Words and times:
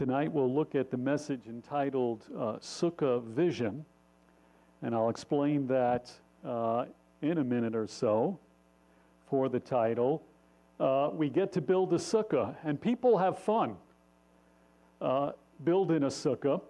Tonight 0.00 0.32
we'll 0.32 0.50
look 0.50 0.74
at 0.74 0.90
the 0.90 0.96
message 0.96 1.42
entitled 1.46 2.24
uh, 2.34 2.52
Sukkah 2.54 3.22
Vision, 3.22 3.84
and 4.80 4.94
I'll 4.94 5.10
explain 5.10 5.66
that 5.66 6.10
uh, 6.42 6.86
in 7.20 7.36
a 7.36 7.44
minute 7.44 7.76
or 7.76 7.86
so 7.86 8.38
for 9.28 9.50
the 9.50 9.60
title. 9.60 10.22
Uh, 10.80 11.10
we 11.12 11.28
get 11.28 11.52
to 11.52 11.60
build 11.60 11.92
a 11.92 11.98
sukkah, 11.98 12.56
and 12.64 12.80
people 12.80 13.18
have 13.18 13.38
fun 13.38 13.76
uh, 15.02 15.32
building 15.64 16.04
a 16.04 16.06
sukkah. 16.06 16.62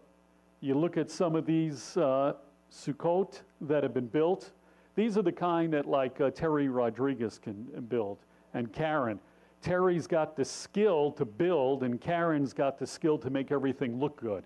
You 0.61 0.75
look 0.75 0.97
at 0.97 1.09
some 1.09 1.37
of 1.37 1.47
these 1.47 1.97
uh, 1.99 2.33
sukkot 2.73 3.43
that 3.61 3.85
have 3.85 3.95
been 3.95 4.09
built. 4.09 4.51
These 4.97 5.17
are 5.17 5.23
the 5.23 5.31
kind 5.31 5.73
that, 5.73 5.87
like 5.87 6.21
uh, 6.21 6.31
Terry 6.31 6.69
Rodriguez 6.69 7.39
can 7.39 7.63
build, 7.89 8.19
and 8.55 8.73
Karen. 8.73 9.21
Terry's 9.63 10.07
got 10.07 10.37
the 10.37 10.45
skill 10.45 11.13
to 11.13 11.25
build, 11.25 11.83
and 11.83 12.01
Karen's 12.01 12.53
got 12.53 12.79
the 12.79 12.87
skill 12.87 13.19
to 13.19 13.31
make 13.31 13.53
everything 13.53 14.01
look 14.01 14.21
good. 14.21 14.45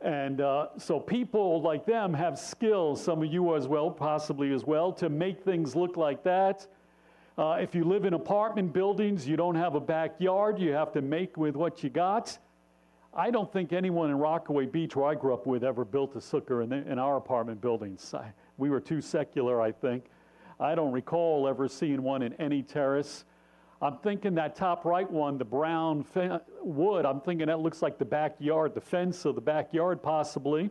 And 0.00 0.40
uh, 0.40 0.68
so 0.76 1.00
people 1.00 1.62
like 1.62 1.86
them 1.86 2.12
have 2.14 2.38
skills, 2.38 3.02
some 3.02 3.22
of 3.22 3.32
you 3.32 3.56
as 3.56 3.66
well, 3.66 3.90
possibly 3.90 4.52
as 4.52 4.64
well, 4.64 4.92
to 4.92 5.08
make 5.08 5.42
things 5.42 5.74
look 5.74 5.96
like 5.96 6.22
that. 6.24 6.66
Uh, 7.36 7.56
if 7.60 7.74
you 7.74 7.84
live 7.84 8.04
in 8.04 8.14
apartment 8.14 8.72
buildings, 8.72 9.26
you 9.26 9.36
don't 9.36 9.56
have 9.56 9.74
a 9.74 9.80
backyard, 9.80 10.58
you 10.58 10.72
have 10.72 10.92
to 10.92 11.02
make 11.02 11.36
with 11.36 11.56
what 11.56 11.82
you 11.82 11.90
got. 11.90 12.38
I 13.12 13.30
don't 13.30 13.52
think 13.52 13.72
anyone 13.72 14.10
in 14.10 14.18
Rockaway 14.18 14.66
Beach, 14.66 14.94
where 14.94 15.06
I 15.06 15.14
grew 15.14 15.34
up 15.34 15.46
with, 15.46 15.64
ever 15.64 15.84
built 15.84 16.14
a 16.16 16.18
sukkah 16.18 16.62
in, 16.62 16.72
in 16.72 16.98
our 16.98 17.16
apartment 17.16 17.60
buildings. 17.60 18.12
I, 18.14 18.32
we 18.56 18.70
were 18.70 18.80
too 18.80 19.00
secular, 19.00 19.60
I 19.60 19.72
think. 19.72 20.04
I 20.60 20.74
don't 20.74 20.92
recall 20.92 21.48
ever 21.48 21.66
seeing 21.66 22.02
one 22.02 22.22
in 22.22 22.34
any 22.34 22.62
terrace. 22.62 23.24
I'm 23.82 23.98
thinking 23.98 24.34
that 24.36 24.56
top 24.56 24.84
right 24.84 25.10
one, 25.10 25.36
the 25.36 25.44
brown 25.44 26.04
wood, 26.62 27.04
I'm 27.04 27.20
thinking 27.20 27.48
that 27.48 27.60
looks 27.60 27.82
like 27.82 27.98
the 27.98 28.04
backyard, 28.04 28.74
the 28.74 28.80
fence 28.80 29.24
of 29.24 29.34
the 29.34 29.40
backyard, 29.40 30.02
possibly. 30.02 30.70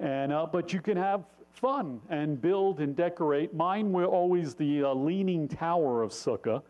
And, 0.00 0.32
uh, 0.32 0.46
but 0.50 0.72
you 0.72 0.80
can 0.80 0.96
have 0.96 1.24
fun 1.52 2.00
and 2.10 2.40
build 2.40 2.80
and 2.80 2.96
decorate. 2.96 3.54
Mine 3.54 3.92
were 3.92 4.06
always 4.06 4.54
the 4.54 4.84
uh, 4.84 4.94
leaning 4.94 5.46
tower 5.48 6.02
of 6.02 6.10
Sukkah. 6.10 6.62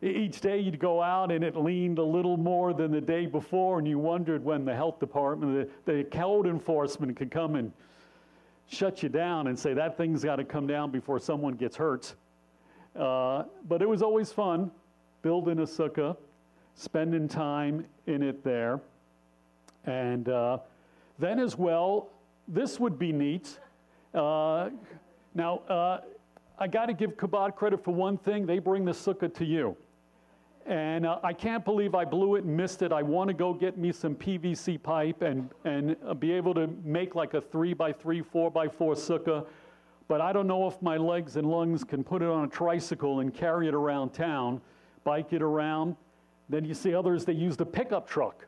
Each 0.00 0.40
day 0.40 0.58
you'd 0.58 0.80
go 0.80 1.00
out 1.00 1.30
and 1.30 1.44
it 1.44 1.54
leaned 1.54 1.98
a 1.98 2.04
little 2.04 2.36
more 2.36 2.72
than 2.72 2.90
the 2.90 3.00
day 3.00 3.26
before, 3.26 3.78
and 3.78 3.86
you 3.86 3.98
wondered 3.98 4.42
when 4.42 4.64
the 4.64 4.74
health 4.74 4.98
department, 4.98 5.70
the, 5.86 5.92
the 5.92 6.04
code 6.04 6.46
enforcement 6.46 7.16
could 7.16 7.30
come 7.30 7.54
and 7.54 7.70
shut 8.66 9.02
you 9.02 9.08
down 9.08 9.46
and 9.46 9.56
say 9.56 9.74
that 9.74 9.96
thing's 9.96 10.24
got 10.24 10.36
to 10.36 10.44
come 10.44 10.66
down 10.66 10.90
before 10.90 11.20
someone 11.20 11.54
gets 11.54 11.76
hurt. 11.76 12.14
Uh, 12.98 13.44
but 13.68 13.80
it 13.80 13.88
was 13.88 14.02
always 14.02 14.32
fun 14.32 14.70
building 15.22 15.60
a 15.60 15.62
sukkah, 15.62 16.16
spending 16.74 17.28
time 17.28 17.86
in 18.06 18.22
it 18.22 18.42
there. 18.44 18.80
And 19.84 20.28
uh, 20.28 20.58
then, 21.18 21.38
as 21.38 21.56
well, 21.56 22.08
this 22.48 22.78
would 22.78 22.98
be 22.98 23.12
neat. 23.12 23.58
Uh, 24.14 24.70
now, 25.34 25.58
uh, 25.68 26.00
I 26.58 26.68
got 26.68 26.86
to 26.86 26.92
give 26.92 27.16
Chabad 27.16 27.56
credit 27.56 27.82
for 27.82 27.94
one 27.94 28.18
thing 28.18 28.46
they 28.46 28.58
bring 28.58 28.84
the 28.84 28.92
sukkah 28.92 29.32
to 29.34 29.44
you. 29.44 29.76
And 30.66 31.06
uh, 31.06 31.18
I 31.24 31.32
can't 31.32 31.64
believe 31.64 31.94
I 31.94 32.04
blew 32.04 32.36
it 32.36 32.44
and 32.44 32.56
missed 32.56 32.82
it. 32.82 32.92
I 32.92 33.02
want 33.02 33.28
to 33.28 33.34
go 33.34 33.52
get 33.52 33.78
me 33.78 33.90
some 33.90 34.14
PVC 34.14 34.80
pipe 34.80 35.22
and, 35.22 35.50
and 35.64 35.96
be 36.20 36.30
able 36.32 36.54
to 36.54 36.68
make 36.84 37.14
like 37.16 37.34
a 37.34 37.40
three 37.40 37.72
by 37.72 37.92
three, 37.92 38.22
four 38.22 38.50
by 38.50 38.68
four 38.68 38.94
sukkah 38.94 39.46
but 40.12 40.20
I 40.20 40.30
don't 40.30 40.46
know 40.46 40.66
if 40.66 40.82
my 40.82 40.98
legs 40.98 41.36
and 41.36 41.50
lungs 41.50 41.84
can 41.84 42.04
put 42.04 42.20
it 42.20 42.28
on 42.28 42.44
a 42.44 42.46
tricycle 42.46 43.20
and 43.20 43.32
carry 43.32 43.66
it 43.66 43.72
around 43.72 44.10
town, 44.10 44.60
bike 45.04 45.32
it 45.32 45.40
around. 45.40 45.96
Then 46.50 46.66
you 46.66 46.74
see 46.74 46.94
others, 46.94 47.24
they 47.24 47.32
use 47.32 47.56
the 47.56 47.64
pickup 47.64 48.06
truck. 48.06 48.46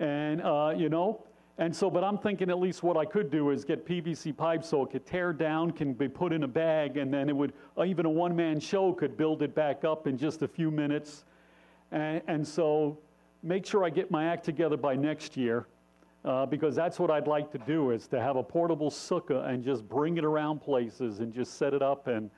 And, 0.00 0.40
uh, 0.40 0.72
you 0.74 0.88
know, 0.88 1.22
and 1.58 1.76
so, 1.76 1.90
but 1.90 2.02
I'm 2.02 2.16
thinking 2.16 2.48
at 2.48 2.58
least 2.58 2.82
what 2.82 2.96
I 2.96 3.04
could 3.04 3.30
do 3.30 3.50
is 3.50 3.66
get 3.66 3.86
PVC 3.86 4.34
pipe 4.34 4.64
so 4.64 4.82
it 4.82 4.90
could 4.90 5.04
tear 5.04 5.34
down, 5.34 5.72
can 5.72 5.92
be 5.92 6.08
put 6.08 6.32
in 6.32 6.44
a 6.44 6.48
bag, 6.48 6.96
and 6.96 7.12
then 7.12 7.28
it 7.28 7.36
would, 7.36 7.52
uh, 7.76 7.84
even 7.84 8.06
a 8.06 8.10
one 8.10 8.34
man 8.34 8.58
show 8.58 8.94
could 8.94 9.14
build 9.14 9.42
it 9.42 9.54
back 9.54 9.84
up 9.84 10.06
in 10.06 10.16
just 10.16 10.40
a 10.40 10.48
few 10.48 10.70
minutes. 10.70 11.26
And, 11.92 12.22
and 12.28 12.48
so, 12.48 12.96
make 13.42 13.66
sure 13.66 13.84
I 13.84 13.90
get 13.90 14.10
my 14.10 14.24
act 14.24 14.42
together 14.42 14.78
by 14.78 14.96
next 14.96 15.36
year 15.36 15.66
uh, 16.24 16.46
because 16.46 16.74
that's 16.74 16.98
what 16.98 17.10
I'd 17.10 17.26
like 17.26 17.50
to 17.52 17.58
do 17.58 17.90
is 17.90 18.06
to 18.08 18.20
have 18.20 18.36
a 18.36 18.42
portable 18.42 18.90
sukkah 18.90 19.48
and 19.48 19.62
just 19.62 19.88
bring 19.88 20.18
it 20.18 20.24
around 20.24 20.60
places 20.60 21.20
and 21.20 21.32
just 21.32 21.54
set 21.54 21.74
it 21.74 21.82
up 21.82 22.06
and, 22.08 22.30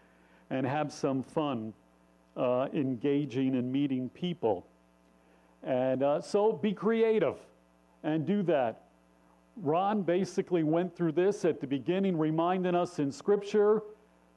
and 0.50 0.66
have 0.66 0.92
some 0.92 1.22
fun 1.22 1.72
uh, 2.36 2.68
engaging 2.72 3.56
and 3.56 3.72
meeting 3.72 4.08
people. 4.10 4.66
And 5.62 6.02
uh, 6.02 6.20
so 6.20 6.52
be 6.52 6.72
creative 6.72 7.36
and 8.02 8.26
do 8.26 8.42
that. 8.44 8.84
Ron 9.56 10.02
basically 10.02 10.62
went 10.62 10.94
through 10.96 11.12
this 11.12 11.44
at 11.44 11.60
the 11.60 11.66
beginning, 11.66 12.16
reminding 12.16 12.74
us 12.74 12.98
in 12.98 13.12
Scripture, 13.12 13.82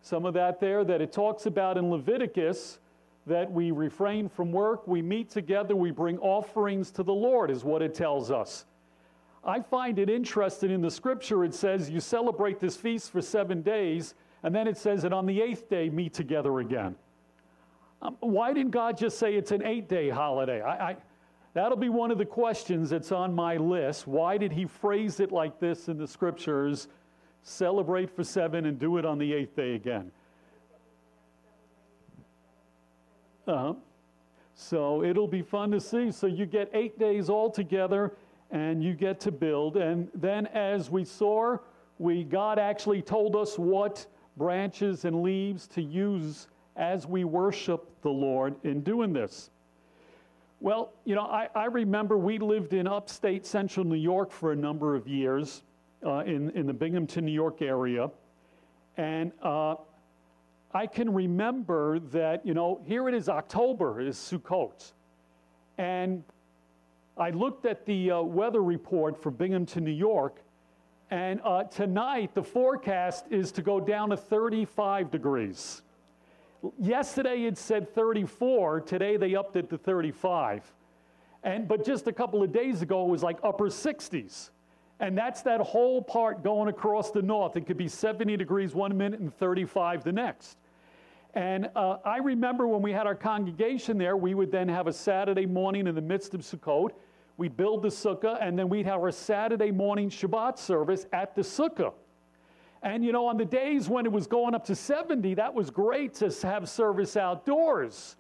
some 0.02 0.26
of 0.26 0.34
that 0.34 0.60
there, 0.60 0.84
that 0.84 1.02
it 1.02 1.14
talks 1.14 1.46
about 1.46 1.78
in 1.78 1.90
Leviticus 1.90 2.80
that 3.26 3.50
we 3.50 3.72
refrain 3.72 4.28
from 4.28 4.52
work, 4.52 4.86
we 4.86 5.02
meet 5.02 5.30
together, 5.30 5.76
we 5.76 5.92
bring 5.92 6.18
offerings 6.20 6.92
to 6.92 7.04
the 7.04 7.14
Lord, 7.14 7.50
is 7.50 7.64
what 7.64 7.82
it 7.82 7.94
tells 7.94 8.32
us. 8.32 8.66
I 9.46 9.60
find 9.60 10.00
it 10.00 10.10
interesting 10.10 10.72
in 10.72 10.82
the 10.82 10.92
scripture, 10.92 11.44
it 11.44 11.54
says 11.54 11.90
you 11.90 12.00
celebrate 12.00 12.60
this 12.60 12.78
feast 12.78 13.12
for 13.12 13.22
seven 13.22 13.62
days, 13.62 14.14
and 14.44 14.56
then 14.56 14.68
it 14.68 14.78
says 14.78 15.02
that 15.02 15.12
on 15.12 15.26
the 15.26 15.42
eighth 15.42 15.70
day, 15.70 15.90
meet 15.90 16.14
together 16.14 16.60
again. 16.60 16.96
Um, 18.02 18.18
why 18.20 18.54
didn't 18.54 18.72
God 18.72 18.98
just 18.98 19.18
say 19.18 19.36
it's 19.36 19.52
an 19.52 19.64
eight 19.64 19.88
day 19.88 20.10
holiday? 20.10 20.62
I, 20.62 20.92
I, 20.92 20.96
that'll 21.54 21.78
be 21.78 21.90
one 21.90 22.12
of 22.12 22.18
the 22.18 22.26
questions 22.26 22.90
that's 22.90 23.12
on 23.12 23.34
my 23.34 23.58
list. 23.58 24.08
Why 24.08 24.38
did 24.38 24.52
he 24.52 24.66
phrase 24.66 25.20
it 25.20 25.32
like 25.32 25.60
this 25.60 25.88
in 25.88 25.98
the 25.98 26.08
scriptures? 26.08 26.88
Celebrate 27.44 28.10
for 28.10 28.24
seven 28.24 28.66
and 28.66 28.80
do 28.80 28.98
it 28.98 29.06
on 29.06 29.18
the 29.18 29.34
eighth 29.34 29.56
day 29.56 29.76
again. 29.76 30.12
Uh-huh. 33.46 33.74
So 34.56 35.04
it'll 35.04 35.28
be 35.28 35.42
fun 35.42 35.72
to 35.72 35.80
see. 35.80 36.12
So 36.12 36.28
you 36.28 36.46
get 36.46 36.70
eight 36.74 36.98
days 36.98 37.30
all 37.30 37.50
together 37.50 38.14
and 38.54 38.84
you 38.84 38.94
get 38.94 39.20
to 39.20 39.32
build. 39.32 39.76
And 39.78 40.10
then, 40.14 40.46
as 40.48 40.90
we 40.90 41.04
saw, 41.04 41.58
we 41.98 42.24
God 42.24 42.60
actually 42.60 43.02
told 43.02 43.36
us 43.36 43.58
what 43.58 44.06
branches 44.38 45.06
and 45.06 45.24
leaves 45.24 45.68
to 45.70 45.82
use 45.82 46.48
as 46.76 47.06
we 47.06 47.24
worship 47.24 47.90
the 48.04 48.10
Lord 48.10 48.56
in 48.64 48.82
doing 48.82 49.12
this. 49.12 49.50
Well, 50.60 50.94
you 51.04 51.16
know, 51.16 51.24
I, 51.24 51.50
I 51.56 51.66
remember 51.66 52.18
we 52.18 52.38
lived 52.38 52.74
in 52.74 52.88
upstate 52.88 53.46
central 53.46 53.86
New 53.86 53.96
York 53.96 54.32
for 54.32 54.54
a 54.54 54.56
number 54.56 54.96
of 54.96 55.08
years 55.08 55.64
uh, 56.06 56.20
in, 56.20 56.52
in 56.52 56.68
the 56.68 56.74
Binghamton, 56.74 57.26
New 57.26 57.32
York 57.32 57.62
area. 57.62 58.10
And 58.98 59.32
uh, 59.42 59.76
I 60.74 60.88
can 60.88 61.12
remember 61.12 62.00
that, 62.12 62.46
you 62.46 62.54
know, 62.54 62.82
here 62.86 63.10
it 63.10 63.16
is 63.16 63.30
October, 63.30 64.00
is 64.00 64.16
Sukkot. 64.16 64.94
And 65.78 66.24
I 67.18 67.30
looked 67.30 67.66
at 67.66 67.86
the 67.86 68.12
uh, 68.12 68.22
weather 68.22 68.64
report 68.64 69.22
for 69.22 69.30
Binghamton, 69.30 69.84
New 69.84 69.92
York, 69.92 70.42
and 71.12 71.40
uh, 71.44 71.64
tonight 71.66 72.34
the 72.34 72.42
forecast 72.42 73.26
is 73.30 73.52
to 73.52 73.62
go 73.62 73.80
down 73.80 74.10
to 74.10 74.18
35 74.18 75.12
degrees. 75.12 75.84
Yesterday 76.80 77.44
it 77.44 77.58
said 77.58 77.94
34, 77.94 78.82
today 78.82 79.18
they 79.18 79.36
upped 79.36 79.56
it 79.58 79.70
to 79.70 79.78
35. 79.78 80.74
And, 81.44 81.68
but 81.68 81.86
just 81.86 82.08
a 82.08 82.14
couple 82.14 82.42
of 82.42 82.52
days 82.52 82.82
ago 82.82 83.06
it 83.06 83.10
was 83.10 83.22
like 83.22 83.38
upper 83.44 83.66
60s. 83.66 84.50
And 85.00 85.16
that's 85.16 85.44
that 85.44 85.62
whole 85.62 86.02
part 86.02 86.44
going 86.44 86.70
across 86.70 87.12
the 87.12 87.22
north. 87.22 87.58
It 87.58 87.68
could 87.68 87.78
be 87.78 87.90
70 87.90 88.38
degrees 88.38 88.74
one 88.74 88.98
minute 88.98 89.20
and 89.20 89.32
35 89.38 90.04
the 90.04 90.14
next. 90.14 90.58
And 91.34 91.70
uh, 91.76 91.98
I 92.06 92.18
remember 92.18 92.68
when 92.68 92.82
we 92.82 92.92
had 92.92 93.08
our 93.08 93.16
congregation 93.16 93.98
there, 93.98 94.16
we 94.16 94.36
would 94.36 94.52
then 94.52 94.68
have 94.70 94.88
a 94.88 94.94
Saturday 94.94 95.48
morning 95.48 95.88
in 95.88 95.96
the 95.96 96.02
midst 96.02 96.34
of 96.34 96.42
Sukkot. 96.42 96.92
We'd 97.38 97.58
build 97.58 97.82
the 97.82 97.88
sukkah, 97.88 98.38
and 98.40 98.58
then 98.58 98.70
we'd 98.70 98.86
have 98.86 99.02
our 99.02 99.12
Saturday 99.12 99.72
morning 99.72 100.10
Shabbat 100.10 100.60
service 100.60 101.08
at 101.12 101.34
the 101.34 101.42
sukkah. 101.42 101.94
And 102.84 103.04
you 103.04 103.12
know, 103.12 103.26
on 103.26 103.38
the 103.38 103.46
days 103.46 103.90
when 103.90 104.06
it 104.06 104.12
was 104.12 104.28
going 104.28 104.54
up 104.54 104.66
to 104.66 104.76
70, 104.76 105.34
that 105.36 105.52
was 105.54 105.72
great 105.72 106.14
to 106.16 106.32
have 106.44 106.70
service 106.70 107.18
outdoors. 107.18 108.18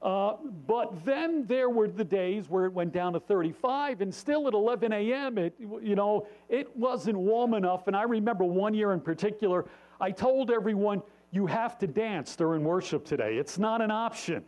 Uh, 0.00 0.34
but 0.66 1.04
then 1.04 1.44
there 1.46 1.70
were 1.70 1.88
the 1.88 2.04
days 2.04 2.48
where 2.48 2.64
it 2.64 2.72
went 2.72 2.92
down 2.92 3.12
to 3.12 3.20
35, 3.20 4.00
and 4.00 4.12
still 4.12 4.48
at 4.48 4.54
11 4.54 4.92
a.m., 4.92 5.38
it, 5.38 5.54
you 5.58 5.94
know, 5.94 6.26
it 6.48 6.74
wasn't 6.76 7.16
warm 7.16 7.54
enough. 7.54 7.86
And 7.86 7.96
I 7.96 8.04
remember 8.04 8.44
one 8.44 8.74
year 8.74 8.92
in 8.92 9.00
particular, 9.00 9.66
I 10.00 10.10
told 10.10 10.50
everyone, 10.50 11.02
you 11.30 11.46
have 11.46 11.78
to 11.78 11.86
dance 11.86 12.36
during 12.36 12.64
worship 12.64 13.04
today. 13.04 13.36
It's 13.36 13.58
not 13.58 13.80
an 13.80 13.90
option. 13.90 14.44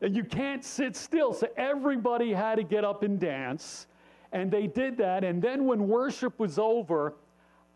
You 0.00 0.24
can't 0.24 0.64
sit 0.64 0.96
still. 0.96 1.32
So 1.34 1.48
everybody 1.56 2.32
had 2.32 2.56
to 2.56 2.62
get 2.62 2.84
up 2.84 3.02
and 3.02 3.20
dance. 3.20 3.86
And 4.32 4.50
they 4.50 4.66
did 4.66 4.96
that. 4.98 5.24
And 5.24 5.42
then 5.42 5.66
when 5.66 5.88
worship 5.88 6.38
was 6.38 6.58
over, 6.58 7.14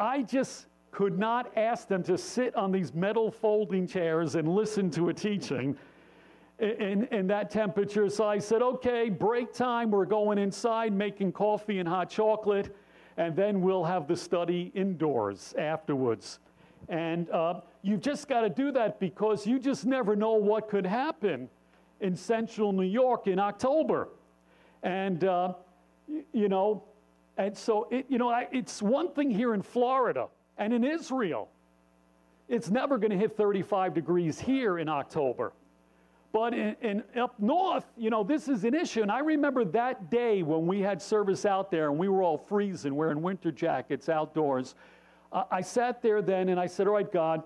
I 0.01 0.23
just 0.23 0.67
could 0.91 1.19
not 1.19 1.53
ask 1.57 1.89
them 1.89 2.03
to 2.05 2.17
sit 2.17 2.55
on 2.55 2.73
these 2.73 2.95
metal 2.95 3.31
folding 3.31 3.87
chairs 3.87 4.37
and 4.37 4.49
listen 4.49 4.91
to 4.93 5.09
a 5.09 5.15
teaching. 5.15 5.77
in, 6.59 7.05
in 7.11 7.27
that 7.27 7.51
temperature. 7.51 8.09
So 8.09 8.25
I 8.25 8.39
said, 8.39 8.63
okay, 8.63 9.09
break 9.09 9.53
time. 9.53 9.91
We're 9.91 10.05
going 10.05 10.39
inside 10.39 10.93
making 10.93 11.33
coffee 11.33 11.79
and 11.79 11.89
hot 11.89 12.11
chocolate, 12.11 12.75
and 13.17 13.35
then 13.35 13.61
we'll 13.61 13.85
have 13.85 14.07
the 14.07 14.17
study 14.17 14.71
indoors 14.75 15.55
afterwards. 15.59 16.39
And 16.89 17.31
uh, 17.31 17.61
you've 17.83 18.01
just 18.01 18.29
got 18.29 18.43
to 18.43 18.51
do 18.51 18.73
that 18.73 19.01
because 19.01 19.47
you 19.47 19.59
just 19.59 19.87
never 19.87 20.15
know 20.17 20.35
what 20.35 20.69
could 20.69 20.87
happen 20.87 21.49
in 22.01 22.17
central 22.17 22.73
New 22.73 22.83
York 22.83 23.27
in 23.27 23.39
October. 23.39 24.09
And, 24.83 25.25
uh, 25.25 25.55
you 26.33 26.49
know, 26.49 26.85
and 27.37 27.57
so, 27.57 27.89
it, 27.91 28.07
you 28.09 28.19
know, 28.19 28.29
I, 28.29 28.47
it's 28.53 28.83
one 28.83 29.11
thing 29.13 29.31
here 29.31 29.55
in 29.55 29.63
Florida 29.63 30.29
and 30.59 30.73
in 30.73 30.85
Israel. 30.85 31.49
It's 32.49 32.71
never 32.71 32.99
going 32.99 33.11
to 33.11 33.17
hit 33.17 33.37
35 33.37 33.95
degrees 33.95 34.39
here 34.39 34.79
in 34.79 34.89
October. 34.89 35.53
But 36.35 36.53
in, 36.53 36.77
in, 36.83 37.05
up 37.19 37.39
north, 37.39 37.85
you 37.97 38.11
know, 38.11 38.25
this 38.25 38.49
is 38.49 38.65
an 38.65 38.75
issue. 38.75 39.03
And 39.03 39.11
I 39.11 39.21
remember 39.21 39.65
that 39.67 40.11
day 40.11 40.43
when 40.43 40.67
we 40.67 40.81
had 40.81 41.01
service 41.01 41.47
out 41.47 41.71
there 41.71 41.89
and 41.89 41.99
we 41.99 42.09
were 42.09 42.23
all 42.23 42.37
freezing, 42.37 42.95
wearing 42.97 43.23
winter 43.23 43.53
jackets 43.53 44.09
outdoors. 44.09 44.75
I 45.51 45.61
sat 45.61 46.01
there 46.01 46.23
then 46.23 46.49
and 46.49 46.61
I 46.61 46.67
said, 46.67 46.87
All 46.87 46.95
right, 46.95 47.11
God, 47.11 47.43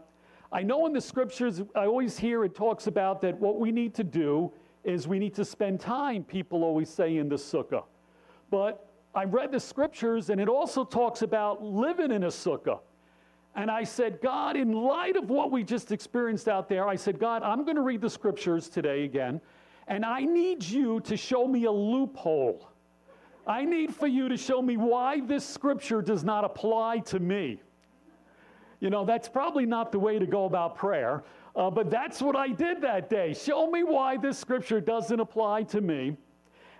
I 0.53 0.63
know 0.63 0.87
in 0.87 0.93
the 0.93 1.01
scriptures, 1.01 1.63
I 1.75 1.87
always 1.87 2.19
hear 2.19 2.45
it 2.45 2.55
talks 2.55 2.87
about 2.87 3.21
that 3.23 3.39
what 3.39 3.59
we 3.59 3.73
need 3.73 3.95
to 3.95 4.05
do 4.05 4.53
is 4.85 5.09
we 5.09 5.19
need 5.19 5.35
to 5.35 5.45
spend 5.45 5.81
time, 5.81 6.25
people 6.25 6.65
always 6.65 6.89
say 6.89 7.17
in 7.17 7.29
the 7.29 7.37
sukkah. 7.37 7.85
But 8.51 8.89
I 9.15 9.25
read 9.25 9.53
the 9.53 9.61
scriptures 9.61 10.31
and 10.31 10.41
it 10.41 10.49
also 10.49 10.85
talks 10.85 11.23
about 11.23 11.63
living 11.63 12.11
in 12.11 12.25
a 12.25 12.29
sukkah. 12.29 12.81
And 13.55 13.71
I 13.71 13.85
said, 13.85 14.21
God, 14.23 14.57
in 14.57 14.73
light 14.73 15.17
of 15.17 15.31
what 15.31 15.51
we 15.51 15.65
just 15.65 15.91
experienced 15.91 16.49
out 16.49 16.69
there, 16.69 16.87
I 16.87 16.95
said, 16.95 17.19
God, 17.19 17.43
I'm 17.43 17.65
going 17.65 17.77
to 17.77 17.83
read 17.83 18.01
the 18.01 18.11
scriptures 18.11 18.69
today 18.69 19.05
again, 19.05 19.41
and 19.89 20.05
I 20.05 20.21
need 20.21 20.63
you 20.63 21.01
to 21.01 21.17
show 21.17 21.49
me 21.49 21.65
a 21.65 21.73
loophole. 21.73 22.69
I 23.47 23.65
need 23.65 23.95
for 23.95 24.07
you 24.07 24.29
to 24.29 24.37
show 24.37 24.63
me 24.63 24.77
why 24.77 25.21
this 25.21 25.45
scripture 25.45 26.03
does 26.03 26.23
not 26.23 26.45
apply 26.45 26.99
to 27.07 27.19
me. 27.19 27.61
You 28.81 28.91
know, 28.91 29.05
that's 29.05 29.29
probably 29.29 29.67
not 29.67 29.91
the 29.91 29.99
way 29.99 30.19
to 30.19 30.27
go 30.27 30.45
about 30.45 30.77
prayer, 30.77 31.25
uh, 31.57 31.71
but 31.71 31.91
that's 31.91 32.23
what 32.23 32.37
I 32.37 32.49
did 32.49 32.81
that 32.83 33.11
day. 33.11 33.35
Show 33.35 33.71
me 33.71 33.83
why 33.83 34.17
this 34.17 34.39
scripture 34.39 34.81
doesn't 34.81 35.19
apply 35.19 35.65
to 35.65 35.81
me. 35.81 36.17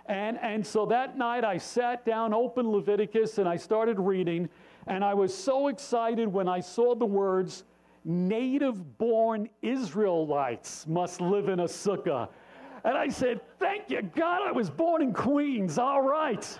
And, 0.05 0.39
and 0.41 0.65
so 0.65 0.85
that 0.87 1.17
night 1.17 1.43
I 1.43 1.57
sat 1.57 2.05
down, 2.05 2.33
opened 2.33 2.69
Leviticus, 2.69 3.37
and 3.37 3.47
I 3.47 3.57
started 3.57 3.99
reading. 3.99 4.49
And 4.87 5.03
I 5.03 5.13
was 5.13 5.35
so 5.35 5.67
excited 5.67 6.27
when 6.27 6.47
I 6.47 6.61
saw 6.61 6.95
the 6.95 7.05
words, 7.05 7.63
native 8.05 8.97
born 8.97 9.49
Israelites 9.61 10.87
must 10.87 11.21
live 11.21 11.49
in 11.49 11.59
a 11.59 11.65
sukkah. 11.65 12.29
And 12.83 12.97
I 12.97 13.09
said, 13.09 13.41
Thank 13.59 13.89
you, 13.89 14.01
God, 14.01 14.41
I 14.41 14.51
was 14.51 14.69
born 14.69 15.01
in 15.01 15.13
Queens. 15.13 15.77
All 15.77 16.01
right. 16.01 16.59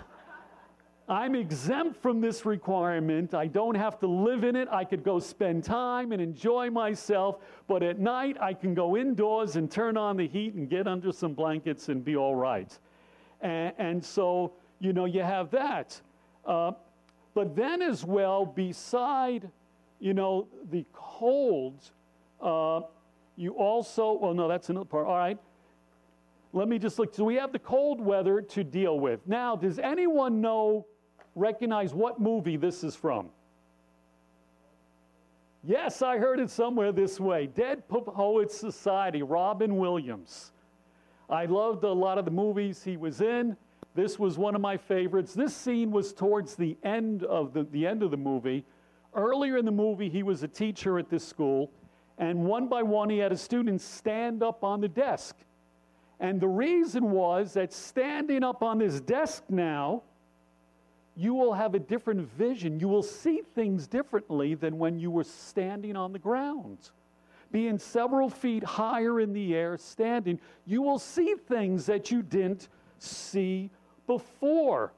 I'm 1.10 1.34
exempt 1.34 2.00
from 2.00 2.20
this 2.20 2.46
requirement. 2.46 3.34
I 3.34 3.48
don't 3.48 3.74
have 3.74 3.98
to 3.98 4.06
live 4.06 4.44
in 4.44 4.54
it. 4.54 4.68
I 4.70 4.84
could 4.84 5.02
go 5.02 5.18
spend 5.18 5.64
time 5.64 6.12
and 6.12 6.22
enjoy 6.22 6.70
myself. 6.70 7.38
But 7.66 7.82
at 7.82 7.98
night, 7.98 8.36
I 8.40 8.54
can 8.54 8.74
go 8.74 8.96
indoors 8.96 9.56
and 9.56 9.68
turn 9.68 9.96
on 9.96 10.16
the 10.16 10.28
heat 10.28 10.54
and 10.54 10.70
get 10.70 10.86
under 10.86 11.10
some 11.10 11.34
blankets 11.34 11.88
and 11.88 12.04
be 12.04 12.14
all 12.14 12.36
right. 12.36 12.78
And, 13.40 13.74
and 13.76 14.04
so, 14.04 14.52
you 14.78 14.92
know, 14.92 15.04
you 15.04 15.22
have 15.22 15.50
that. 15.50 16.00
Uh, 16.46 16.72
but 17.34 17.56
then, 17.56 17.82
as 17.82 18.04
well, 18.04 18.46
beside, 18.46 19.50
you 19.98 20.14
know, 20.14 20.46
the 20.70 20.86
colds, 20.92 21.90
uh, 22.40 22.82
you 23.34 23.54
also, 23.54 24.12
well, 24.12 24.32
no, 24.32 24.46
that's 24.46 24.68
another 24.68 24.84
part. 24.84 25.08
All 25.08 25.18
right. 25.18 25.38
Let 26.52 26.68
me 26.68 26.78
just 26.78 27.00
look. 27.00 27.12
So 27.16 27.24
we 27.24 27.34
have 27.34 27.50
the 27.50 27.58
cold 27.58 28.00
weather 28.00 28.40
to 28.40 28.62
deal 28.62 29.00
with. 29.00 29.26
Now, 29.26 29.56
does 29.56 29.80
anyone 29.80 30.40
know, 30.40 30.86
recognize 31.34 31.94
what 31.94 32.20
movie 32.20 32.56
this 32.56 32.84
is 32.84 32.94
from? 32.94 33.28
Yes, 35.62 36.00
I 36.00 36.16
heard 36.16 36.40
it 36.40 36.50
somewhere 36.50 36.90
this 36.90 37.20
way 37.20 37.46
Dead 37.46 37.86
Poets 37.88 38.56
Society, 38.56 39.22
Robin 39.22 39.76
Williams. 39.76 40.52
I 41.28 41.44
loved 41.44 41.84
a 41.84 41.92
lot 41.92 42.18
of 42.18 42.24
the 42.24 42.30
movies 42.30 42.82
he 42.82 42.96
was 42.96 43.20
in. 43.20 43.56
This 43.94 44.18
was 44.18 44.38
one 44.38 44.54
of 44.54 44.60
my 44.60 44.76
favorites. 44.76 45.34
This 45.34 45.54
scene 45.54 45.90
was 45.90 46.12
towards 46.12 46.54
the 46.54 46.76
end 46.82 47.24
of 47.24 47.52
the, 47.52 47.64
the 47.64 47.86
end 47.86 48.02
of 48.02 48.10
the 48.10 48.16
movie. 48.16 48.64
Earlier 49.14 49.56
in 49.56 49.64
the 49.64 49.72
movie, 49.72 50.08
he 50.08 50.22
was 50.22 50.42
a 50.42 50.48
teacher 50.48 50.98
at 50.98 51.10
this 51.10 51.26
school, 51.26 51.70
and 52.18 52.44
one 52.44 52.68
by 52.68 52.82
one, 52.82 53.10
he 53.10 53.18
had 53.18 53.32
his 53.32 53.40
students 53.40 53.84
stand 53.84 54.42
up 54.42 54.62
on 54.62 54.80
the 54.80 54.88
desk. 54.88 55.36
And 56.20 56.40
the 56.40 56.48
reason 56.48 57.10
was 57.10 57.54
that 57.54 57.72
standing 57.72 58.44
up 58.44 58.62
on 58.62 58.78
this 58.78 59.00
desk 59.00 59.44
now, 59.48 60.02
you 61.20 61.34
will 61.34 61.52
have 61.52 61.74
a 61.74 61.78
different 61.78 62.26
vision. 62.32 62.80
You 62.80 62.88
will 62.88 63.02
see 63.02 63.42
things 63.54 63.86
differently 63.86 64.54
than 64.54 64.78
when 64.78 64.98
you 64.98 65.10
were 65.10 65.24
standing 65.24 65.94
on 65.94 66.14
the 66.14 66.18
ground. 66.18 66.78
Being 67.52 67.76
several 67.78 68.30
feet 68.30 68.64
higher 68.64 69.20
in 69.20 69.34
the 69.34 69.54
air, 69.54 69.76
standing, 69.76 70.40
you 70.64 70.80
will 70.80 70.98
see 70.98 71.34
things 71.46 71.84
that 71.84 72.10
you 72.10 72.22
didn't 72.22 72.68
see 72.98 73.68
before. 74.06 74.94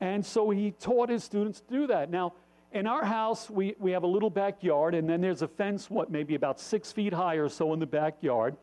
And 0.00 0.24
so 0.24 0.48
he 0.50 0.70
taught 0.70 1.08
his 1.08 1.24
students 1.24 1.60
to 1.62 1.72
do 1.72 1.86
that. 1.88 2.08
Now, 2.08 2.34
in 2.70 2.86
our 2.86 3.04
house, 3.04 3.50
we, 3.50 3.74
we 3.80 3.90
have 3.90 4.04
a 4.04 4.06
little 4.06 4.30
backyard, 4.30 4.94
and 4.94 5.10
then 5.10 5.20
there's 5.20 5.42
a 5.42 5.48
fence, 5.48 5.90
what, 5.90 6.08
maybe 6.08 6.36
about 6.36 6.60
six 6.60 6.92
feet 6.92 7.12
high 7.12 7.34
or 7.34 7.48
so 7.48 7.72
in 7.72 7.80
the 7.80 7.86
backyard. 7.86 8.56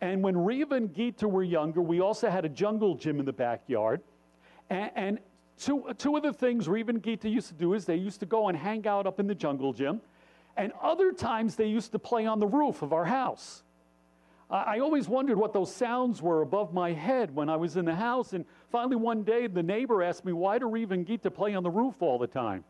And 0.00 0.22
when 0.22 0.38
Reva 0.38 0.76
and 0.76 0.94
Gita 0.94 1.28
were 1.28 1.42
younger, 1.42 1.82
we 1.82 2.00
also 2.00 2.30
had 2.30 2.46
a 2.46 2.48
jungle 2.48 2.94
gym 2.94 3.20
in 3.20 3.26
the 3.26 3.32
backyard. 3.34 4.00
And, 4.70 4.90
and 4.94 5.18
two, 5.60 5.84
two 5.98 6.16
of 6.16 6.22
the 6.22 6.32
things 6.32 6.68
Reva 6.68 6.90
and 6.90 7.02
Gita 7.02 7.28
used 7.28 7.48
to 7.48 7.54
do 7.54 7.74
is 7.74 7.84
they 7.84 7.96
used 7.96 8.20
to 8.20 8.26
go 8.26 8.48
and 8.48 8.56
hang 8.56 8.86
out 8.86 9.06
up 9.06 9.20
in 9.20 9.26
the 9.26 9.34
jungle 9.34 9.72
gym. 9.72 10.00
And 10.56 10.72
other 10.82 11.12
times 11.12 11.56
they 11.56 11.66
used 11.66 11.92
to 11.92 11.98
play 11.98 12.26
on 12.26 12.40
the 12.40 12.46
roof 12.46 12.82
of 12.82 12.92
our 12.92 13.04
house. 13.04 13.62
I 14.50 14.80
always 14.80 15.08
wondered 15.08 15.38
what 15.38 15.52
those 15.52 15.72
sounds 15.72 16.20
were 16.20 16.42
above 16.42 16.74
my 16.74 16.92
head 16.92 17.32
when 17.32 17.48
I 17.48 17.54
was 17.54 17.76
in 17.76 17.84
the 17.84 17.94
house. 17.94 18.32
And 18.32 18.44
finally, 18.72 18.96
one 18.96 19.22
day, 19.22 19.46
the 19.46 19.62
neighbor 19.62 20.02
asked 20.02 20.24
me, 20.24 20.32
Why 20.32 20.58
do 20.58 20.66
Reva 20.66 20.94
and 20.94 21.06
Gita 21.06 21.30
play 21.30 21.54
on 21.54 21.62
the 21.62 21.70
roof 21.70 21.94
all 22.00 22.18
the 22.18 22.26
time? 22.26 22.64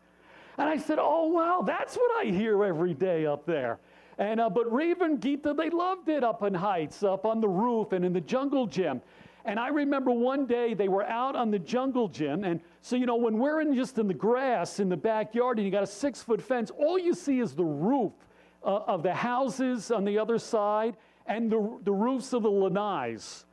And 0.59 0.69
I 0.69 0.77
said, 0.77 0.99
Oh, 1.01 1.29
wow, 1.29 1.63
that's 1.65 1.95
what 1.95 2.23
I 2.23 2.29
hear 2.29 2.63
every 2.63 2.93
day 2.93 3.25
up 3.25 3.47
there. 3.47 3.79
And, 4.19 4.39
uh, 4.39 4.51
but 4.51 4.71
Reva 4.71 5.05
and 5.05 5.19
Gita, 5.19 5.55
they 5.55 5.71
loved 5.71 6.07
it 6.07 6.23
up 6.23 6.43
in 6.43 6.53
heights, 6.53 7.01
up 7.01 7.25
on 7.25 7.41
the 7.41 7.49
roof 7.49 7.93
and 7.93 8.05
in 8.05 8.13
the 8.13 8.21
jungle 8.21 8.67
gym. 8.67 9.01
And 9.45 9.59
I 9.59 9.69
remember 9.69 10.11
one 10.11 10.45
day 10.45 10.73
they 10.73 10.87
were 10.87 11.03
out 11.03 11.35
on 11.35 11.51
the 11.51 11.59
jungle 11.59 12.07
gym. 12.07 12.43
And 12.43 12.61
so, 12.81 12.95
you 12.95 13.05
know, 13.05 13.15
when 13.15 13.39
we're 13.39 13.61
in 13.61 13.73
just 13.75 13.97
in 13.97 14.07
the 14.07 14.13
grass 14.13 14.79
in 14.79 14.89
the 14.89 14.97
backyard 14.97 15.57
and 15.57 15.65
you 15.65 15.71
got 15.71 15.83
a 15.83 15.87
six 15.87 16.21
foot 16.21 16.41
fence, 16.41 16.71
all 16.77 16.99
you 16.99 17.13
see 17.13 17.39
is 17.39 17.55
the 17.55 17.63
roof 17.63 18.13
uh, 18.63 18.79
of 18.87 19.03
the 19.03 19.13
houses 19.13 19.91
on 19.91 20.05
the 20.05 20.19
other 20.19 20.37
side 20.37 20.95
and 21.25 21.51
the, 21.51 21.79
the 21.83 21.91
roofs 21.91 22.33
of 22.33 22.43
the 22.43 22.49
lanais. 22.49 23.45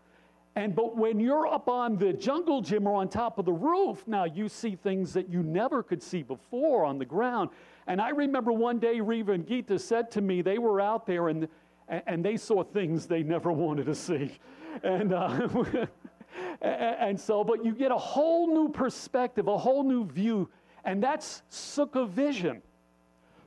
And 0.56 0.74
but 0.74 0.96
when 0.96 1.20
you're 1.20 1.46
up 1.46 1.68
on 1.68 1.96
the 1.96 2.12
jungle 2.12 2.60
gym 2.60 2.86
or 2.88 2.96
on 2.96 3.08
top 3.08 3.38
of 3.38 3.44
the 3.44 3.52
roof, 3.52 4.02
now 4.08 4.24
you 4.24 4.48
see 4.48 4.74
things 4.74 5.12
that 5.12 5.28
you 5.28 5.42
never 5.42 5.84
could 5.84 6.02
see 6.02 6.24
before 6.24 6.84
on 6.84 6.98
the 6.98 7.04
ground. 7.04 7.50
And 7.86 8.00
I 8.00 8.08
remember 8.10 8.52
one 8.52 8.80
day 8.80 9.00
Reva 9.00 9.32
and 9.32 9.46
Gita 9.46 9.78
said 9.78 10.10
to 10.12 10.20
me, 10.20 10.42
they 10.42 10.58
were 10.58 10.80
out 10.80 11.06
there 11.06 11.28
and, 11.28 11.48
and 11.88 12.24
they 12.24 12.36
saw 12.36 12.62
things 12.62 13.06
they 13.06 13.22
never 13.22 13.50
wanted 13.50 13.86
to 13.86 13.94
see. 13.94 14.32
And, 14.82 15.12
uh, 15.12 15.86
and 16.62 17.18
so, 17.18 17.42
but 17.44 17.64
you 17.64 17.72
get 17.72 17.90
a 17.90 17.96
whole 17.96 18.46
new 18.46 18.68
perspective, 18.68 19.48
a 19.48 19.58
whole 19.58 19.82
new 19.82 20.04
view, 20.04 20.48
and 20.84 21.02
that's 21.02 21.42
sukkah 21.50 22.08
vision. 22.08 22.62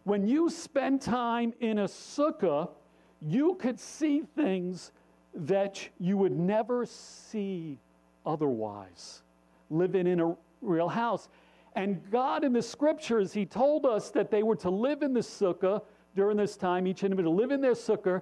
When 0.03 0.27
you 0.27 0.49
spend 0.49 1.01
time 1.01 1.53
in 1.59 1.79
a 1.79 1.85
sukkah, 1.85 2.69
you 3.21 3.55
could 3.55 3.79
see 3.79 4.23
things 4.35 4.91
that 5.33 5.87
you 5.99 6.17
would 6.17 6.37
never 6.37 6.85
see 6.85 7.79
otherwise, 8.25 9.21
living 9.69 10.07
in 10.07 10.19
a 10.19 10.35
real 10.61 10.89
house. 10.89 11.29
And 11.75 12.01
God 12.11 12.43
in 12.43 12.51
the 12.51 12.61
scriptures, 12.61 13.31
He 13.31 13.45
told 13.45 13.85
us 13.85 14.09
that 14.11 14.31
they 14.31 14.43
were 14.43 14.55
to 14.57 14.69
live 14.69 15.03
in 15.03 15.13
the 15.13 15.21
sukkah 15.21 15.81
during 16.15 16.37
this 16.37 16.57
time, 16.57 16.87
each 16.87 17.03
individual 17.03 17.35
live 17.35 17.51
in 17.51 17.61
their 17.61 17.73
sukkah, 17.73 18.21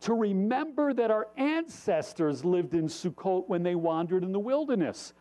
to 0.00 0.14
remember 0.14 0.92
that 0.92 1.10
our 1.10 1.28
ancestors 1.36 2.44
lived 2.44 2.74
in 2.74 2.86
Sukkot 2.86 3.48
when 3.48 3.62
they 3.62 3.76
wandered 3.76 4.24
in 4.24 4.32
the 4.32 4.40
wilderness. 4.40 5.14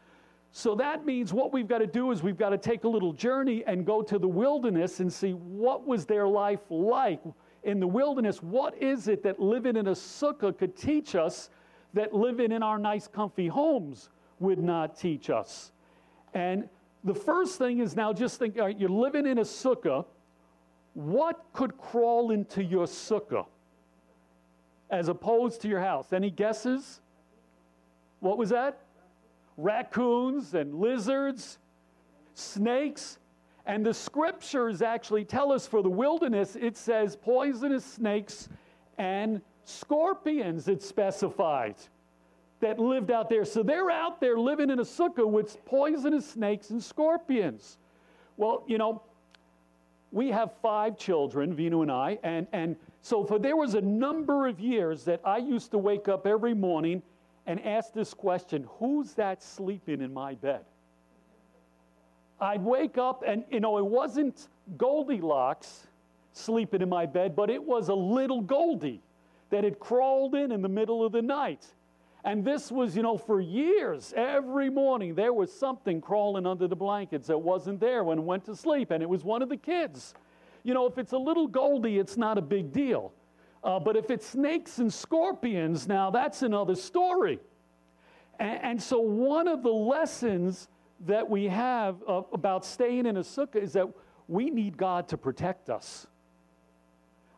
So 0.52 0.76
that 0.76 1.06
means 1.06 1.32
what 1.32 1.54
we've 1.54 1.68
got 1.68 1.78
to 1.78 1.88
do 1.88 2.12
is 2.12 2.24
we've 2.24 2.38
got 2.38 2.50
to 2.50 2.58
take 2.58 2.84
a 2.84 2.88
little 2.88 3.14
journey 3.14 3.64
and 3.66 3.86
go 3.86 4.02
to 4.02 4.18
the 4.18 4.28
wilderness 4.28 5.00
and 5.00 5.14
see 5.14 5.32
what 5.32 5.86
was 5.86 6.06
their 6.06 6.28
life 6.28 6.62
like 6.70 7.22
in 7.64 7.80
the 7.80 7.88
wilderness, 7.88 8.42
what 8.42 8.76
is 8.82 9.08
it 9.08 9.24
that 9.24 9.40
living 9.40 9.76
in 9.76 9.88
a 9.88 9.92
sukkah 9.92 10.58
could 10.58 10.76
teach 10.76 11.16
us 11.16 11.50
that 11.94 12.14
living 12.14 12.52
in 12.52 12.64
our 12.64 12.80
nice, 12.80 13.08
comfy 13.08 13.48
homes 13.48 14.10
would 14.40 14.60
not 14.60 14.98
teach 14.98 15.30
us? 15.30 15.72
And 16.34 16.68
the 17.04 17.14
first 17.14 17.58
thing 17.58 17.80
is 17.80 17.96
now 17.96 18.14
just 18.14 18.40
think 18.40 18.58
right, 18.58 18.78
you're 18.78 18.90
living 18.90 19.28
in 19.28 19.38
a 19.38 19.44
sukkah. 19.44 20.06
What 20.94 21.46
could 21.54 21.78
crawl 21.78 22.32
into 22.32 22.64
your 22.64 22.86
sukkah? 22.86 23.46
as 24.92 25.08
opposed 25.08 25.62
to 25.62 25.68
your 25.68 25.80
house? 25.80 26.14
Any 26.14 26.30
guesses? 26.30 27.00
What 28.20 28.38
was 28.38 28.50
that? 28.50 28.78
Raccoons 29.58 30.54
and 30.54 30.76
lizards, 30.76 31.58
snakes. 32.36 33.18
And 33.66 33.86
the 33.86 33.94
scriptures 33.94 34.82
actually 34.82 35.24
tell 35.24 35.52
us 35.52 35.66
for 35.66 35.82
the 35.82 35.90
wilderness, 35.90 36.56
it 36.60 36.78
says 36.78 37.16
poisonous 37.16 37.86
snakes 37.86 38.50
and 38.98 39.42
scorpions, 39.64 40.68
it 40.68 40.84
specifies, 40.84 41.90
that 42.60 42.80
lived 42.80 43.12
out 43.12 43.30
there. 43.30 43.46
So 43.46 43.64
they're 43.64 43.90
out 43.90 44.20
there 44.20 44.38
living 44.38 44.70
in 44.70 44.80
a 44.80 44.84
sukkah 44.84 45.28
with 45.28 45.64
poisonous 45.66 46.30
snakes 46.30 46.72
and 46.72 46.84
scorpions. 46.84 47.78
Well, 48.38 48.64
you 48.68 48.78
know, 48.78 49.04
we 50.12 50.30
have 50.30 50.52
five 50.62 50.98
children, 50.98 51.56
Vinu 51.56 51.82
and 51.82 51.92
I, 51.92 52.20
and, 52.24 52.46
and 52.52 52.76
so 53.02 53.24
for 53.24 53.40
there 53.40 53.56
was 53.56 53.76
a 53.76 53.82
number 53.82 54.48
of 54.48 54.60
years 54.60 55.06
that 55.06 55.22
I 55.24 55.38
used 55.38 55.72
to 55.72 55.78
wake 55.78 56.08
up 56.08 56.28
every 56.28 56.54
morning 56.54 57.02
and 57.48 57.66
ask 57.66 57.94
this 57.94 58.14
question 58.14 58.68
who's 58.78 59.14
that 59.14 59.42
sleeping 59.42 60.02
in 60.02 60.14
my 60.14 60.36
bed? 60.36 60.66
I'd 62.40 62.64
wake 62.64 62.98
up 62.98 63.24
and, 63.26 63.44
you 63.52 63.60
know, 63.60 63.78
it 63.78 63.86
wasn't 63.86 64.48
Goldilocks 64.78 65.88
sleeping 66.34 66.82
in 66.82 66.90
my 66.90 67.06
bed, 67.06 67.36
but 67.36 67.50
it 67.50 67.64
was 67.64 67.90
a 67.90 67.94
little 67.94 68.42
Goldie 68.42 69.02
that 69.50 69.64
had 69.64 69.80
crawled 69.80 70.36
in 70.36 70.52
in 70.52 70.62
the 70.62 70.70
middle 70.70 71.06
of 71.06 71.12
the 71.12 71.22
night. 71.22 71.68
And 72.24 72.46
this 72.46 72.72
was, 72.72 72.96
you 72.96 73.02
know, 73.02 73.18
for 73.18 73.42
years, 73.42 74.14
every 74.16 74.70
morning 74.70 75.16
there 75.16 75.34
was 75.34 75.52
something 75.52 76.02
crawling 76.02 76.46
under 76.46 76.68
the 76.68 76.76
blankets 76.76 77.28
that 77.28 77.38
wasn't 77.38 77.80
there 77.80 78.04
when 78.04 78.20
I 78.20 78.22
went 78.22 78.46
to 78.46 78.56
sleep, 78.56 78.92
and 78.92 79.02
it 79.02 79.10
was 79.10 79.24
one 79.24 79.42
of 79.42 79.50
the 79.50 79.58
kids. 79.58 80.14
You 80.64 80.76
know, 80.76 80.86
if 80.86 81.00
it's 81.00 81.14
a 81.14 81.18
little 81.18 81.48
Goldie, 81.48 81.98
it's 81.98 82.18
not 82.18 82.38
a 82.38 82.42
big 82.42 82.72
deal. 82.72 83.12
Uh, 83.64 83.80
but 83.80 83.96
if 83.96 84.12
it's 84.12 84.26
snakes 84.26 84.78
and 84.78 84.94
scorpions, 84.94 85.88
now 85.88 86.12
that's 86.12 86.44
another 86.44 86.76
story. 86.76 87.40
And, 88.40 88.64
and 88.64 88.82
so, 88.82 89.00
one 89.00 89.48
of 89.48 89.64
the 89.64 89.70
lessons 89.70 90.68
that 91.06 91.28
we 91.28 91.46
have 91.46 91.98
uh, 92.08 92.22
about 92.34 92.66
staying 92.66 93.08
in 93.08 93.18
a 93.18 93.22
sukkah 93.22 93.56
is 93.56 93.74
that 93.74 93.88
we 94.28 94.50
need 94.50 94.78
God 94.78 95.08
to 95.10 95.18
protect 95.18 95.70
us. 95.70 96.08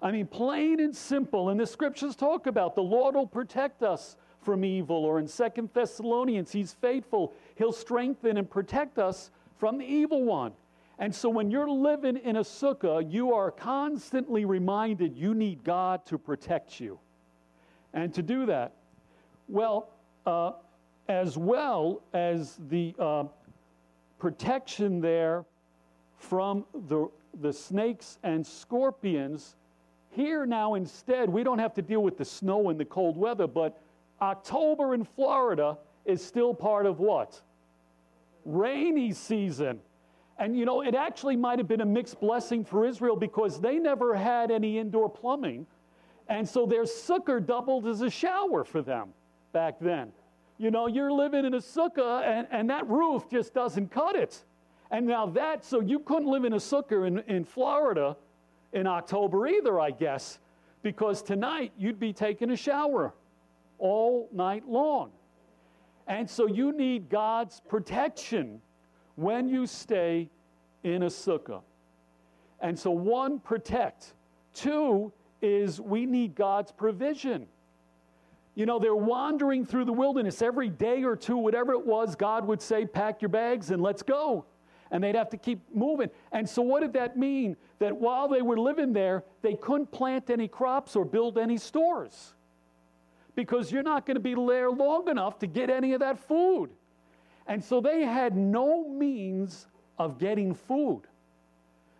I 0.02 0.12
mean, 0.12 0.28
plain 0.28 0.82
and 0.82 0.94
simple, 0.94 1.50
and 1.50 1.58
the 1.58 1.66
scriptures 1.66 2.16
talk 2.16 2.48
about 2.48 2.75
the 2.75 2.84
Lord 2.84 3.16
will 3.16 3.25
protect 3.25 3.84
us 3.84 4.18
from 4.44 4.64
evil, 4.66 5.06
or 5.06 5.20
in 5.20 5.28
Second 5.28 5.70
Thessalonians, 5.74 6.52
He's 6.52 6.74
faithful. 6.74 7.34
He'll 7.56 7.72
strengthen 7.72 8.38
and 8.38 8.50
protect 8.50 8.98
us 8.98 9.32
from 9.58 9.78
the 9.78 9.86
evil 9.86 10.24
one. 10.24 10.54
And 11.00 11.14
so 11.14 11.30
when 11.30 11.50
you're 11.50 11.70
living 11.70 12.18
in 12.18 12.36
a 12.36 12.42
sukkah, 12.42 13.12
you 13.12 13.34
are 13.34 13.52
constantly 13.52 14.46
reminded 14.46 15.18
you 15.18 15.34
need 15.34 15.64
God 15.64 16.06
to 16.06 16.18
protect 16.18 16.80
you. 16.80 17.00
And 17.94 18.14
to 18.14 18.22
do 18.22 18.46
that, 18.46 18.74
well, 19.48 19.90
uh, 20.26 20.52
as 21.08 21.38
well 21.38 22.02
as 22.14 22.60
the 22.70 22.96
uh, 23.00 23.26
protection 24.20 25.02
there 25.02 25.46
from 26.18 26.66
the, 26.88 27.10
the 27.42 27.52
snakes 27.52 28.20
and 28.24 28.46
scorpions. 28.46 29.56
Here 30.12 30.46
now, 30.46 30.76
instead, 30.76 31.30
we 31.30 31.44
don't 31.44 31.60
have 31.60 31.74
to 31.74 31.82
deal 31.82 32.02
with 32.02 32.18
the 32.18 32.26
snow 32.26 32.70
and 32.70 32.80
the 32.80 32.86
cold 32.86 33.18
weather, 33.18 33.48
but 33.48 33.82
October 34.24 34.94
in 34.94 35.03
Florida 35.03 35.77
is 36.06 36.24
still 36.24 36.53
part 36.53 36.86
of 36.86 37.00
what? 37.00 37.42
Rainy 38.46 39.12
season. 39.12 39.80
And 40.39 40.58
you 40.58 40.65
know, 40.65 40.82
it 40.82 40.96
actually 40.96 41.36
might 41.36 41.60
have 41.60 41.68
been 41.68 41.82
a 41.82 41.86
mixed 41.86 42.20
blessing 42.20 42.63
for 42.63 42.86
Israel 42.86 43.15
because 43.15 43.60
they 43.60 43.77
never 43.77 44.15
had 44.15 44.50
any 44.50 44.80
indoor 44.80 45.10
plumbing. 45.10 45.68
And 46.30 46.48
so 46.48 46.65
their 46.65 46.84
sukkah 46.84 47.46
doubled 47.46 47.86
as 47.86 48.01
a 48.01 48.10
shower 48.10 48.63
for 48.63 48.82
them 48.82 49.10
back 49.51 49.75
then. 49.80 50.12
You 50.58 50.72
know, 50.72 50.88
you're 50.88 51.12
living 51.12 51.44
in 51.46 51.53
a 51.56 51.60
sukkah 51.60 52.24
and, 52.24 52.48
and 52.50 52.70
that 52.70 52.88
roof 52.88 53.30
just 53.30 53.53
doesn't 53.53 53.92
cut 53.92 54.15
it. 54.15 54.44
And 54.89 55.06
now 55.06 55.25
that, 55.27 55.65
so 55.65 55.82
you 55.82 56.00
couldn't 56.00 56.27
live 56.27 56.46
in 56.46 56.53
a 56.53 56.58
sukkah 56.58 57.08
in, 57.08 57.20
in 57.27 57.44
Florida 57.44 58.15
in 58.72 58.88
October 58.88 59.48
either, 59.48 59.80
I 59.80 59.92
guess, 59.92 60.39
because 60.82 61.22
tonight 61.22 61.74
you'd 61.77 62.00
be 62.00 62.13
taking 62.13 62.51
a 62.51 62.56
shower 62.56 63.13
all 63.84 64.30
night 64.32 64.63
long. 64.68 65.12
And 66.08 66.28
so 66.28 66.48
you 66.48 66.72
need 66.72 67.10
God's 67.10 67.62
protection 67.68 68.62
when 69.16 69.50
you 69.50 69.68
stay 69.68 70.30
in 70.84 71.04
a 71.04 71.08
sukkah. 71.08 71.62
And 72.62 72.80
so, 72.80 72.92
one, 72.92 73.40
protect. 73.40 74.13
Two, 74.54 75.12
is 75.42 75.82
we 75.82 76.06
need 76.06 76.34
God's 76.34 76.72
provision. 76.72 77.46
You 78.56 78.66
know, 78.66 78.80
they're 78.80 78.96
wandering 78.96 79.66
through 79.66 79.86
the 79.86 79.94
wilderness 79.94 80.42
every 80.42 80.70
day 80.70 81.04
or 81.04 81.18
two, 81.18 81.36
whatever 81.36 81.74
it 81.74 81.86
was, 81.86 82.16
God 82.16 82.48
would 82.48 82.62
say, 82.62 82.86
Pack 82.86 83.22
your 83.22 83.30
bags 83.30 83.72
and 83.72 83.82
let's 83.82 84.02
go. 84.02 84.46
And 84.92 85.04
they'd 85.04 85.16
have 85.16 85.30
to 85.32 85.38
keep 85.38 85.60
moving. 85.75 86.10
And 86.32 86.48
so, 86.48 86.62
what 86.62 86.82
did 86.82 86.94
that 86.94 87.18
mean? 87.18 87.58
That 87.80 87.98
while 87.98 88.30
they 88.30 88.42
were 88.42 88.58
living 88.58 88.94
there, 88.94 89.25
they 89.42 89.56
couldn't 89.56 89.92
plant 89.92 90.30
any 90.30 90.48
crops 90.48 90.96
or 90.96 91.04
build 91.04 91.38
any 91.38 91.58
stores. 91.58 92.36
Because 93.36 93.72
you're 93.72 93.84
not 93.84 94.06
going 94.06 94.16
to 94.16 94.22
be 94.22 94.36
there 94.36 94.70
long 94.70 95.10
enough 95.10 95.40
to 95.40 95.48
get 95.48 95.70
any 95.70 95.94
of 95.94 96.00
that 96.02 96.20
food. 96.28 96.70
And 97.48 97.63
so, 97.63 97.82
they 97.82 98.04
had 98.04 98.36
no 98.36 98.88
means 98.88 99.68
of 99.98 100.18
getting 100.18 100.54
food. 100.54 101.02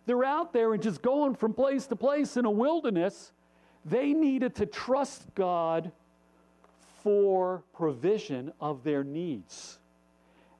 They're 0.06 0.24
out 0.24 0.52
there 0.52 0.74
and 0.74 0.82
just 0.82 1.02
going 1.02 1.34
from 1.34 1.54
place 1.54 1.86
to 1.86 1.96
place 1.96 2.36
in 2.36 2.44
a 2.44 2.50
wilderness. 2.50 3.32
They 3.84 4.12
needed 4.12 4.54
to 4.56 4.66
trust 4.66 5.34
God 5.34 5.92
for 7.02 7.62
provision 7.74 8.52
of 8.60 8.82
their 8.82 9.04
needs. 9.04 9.78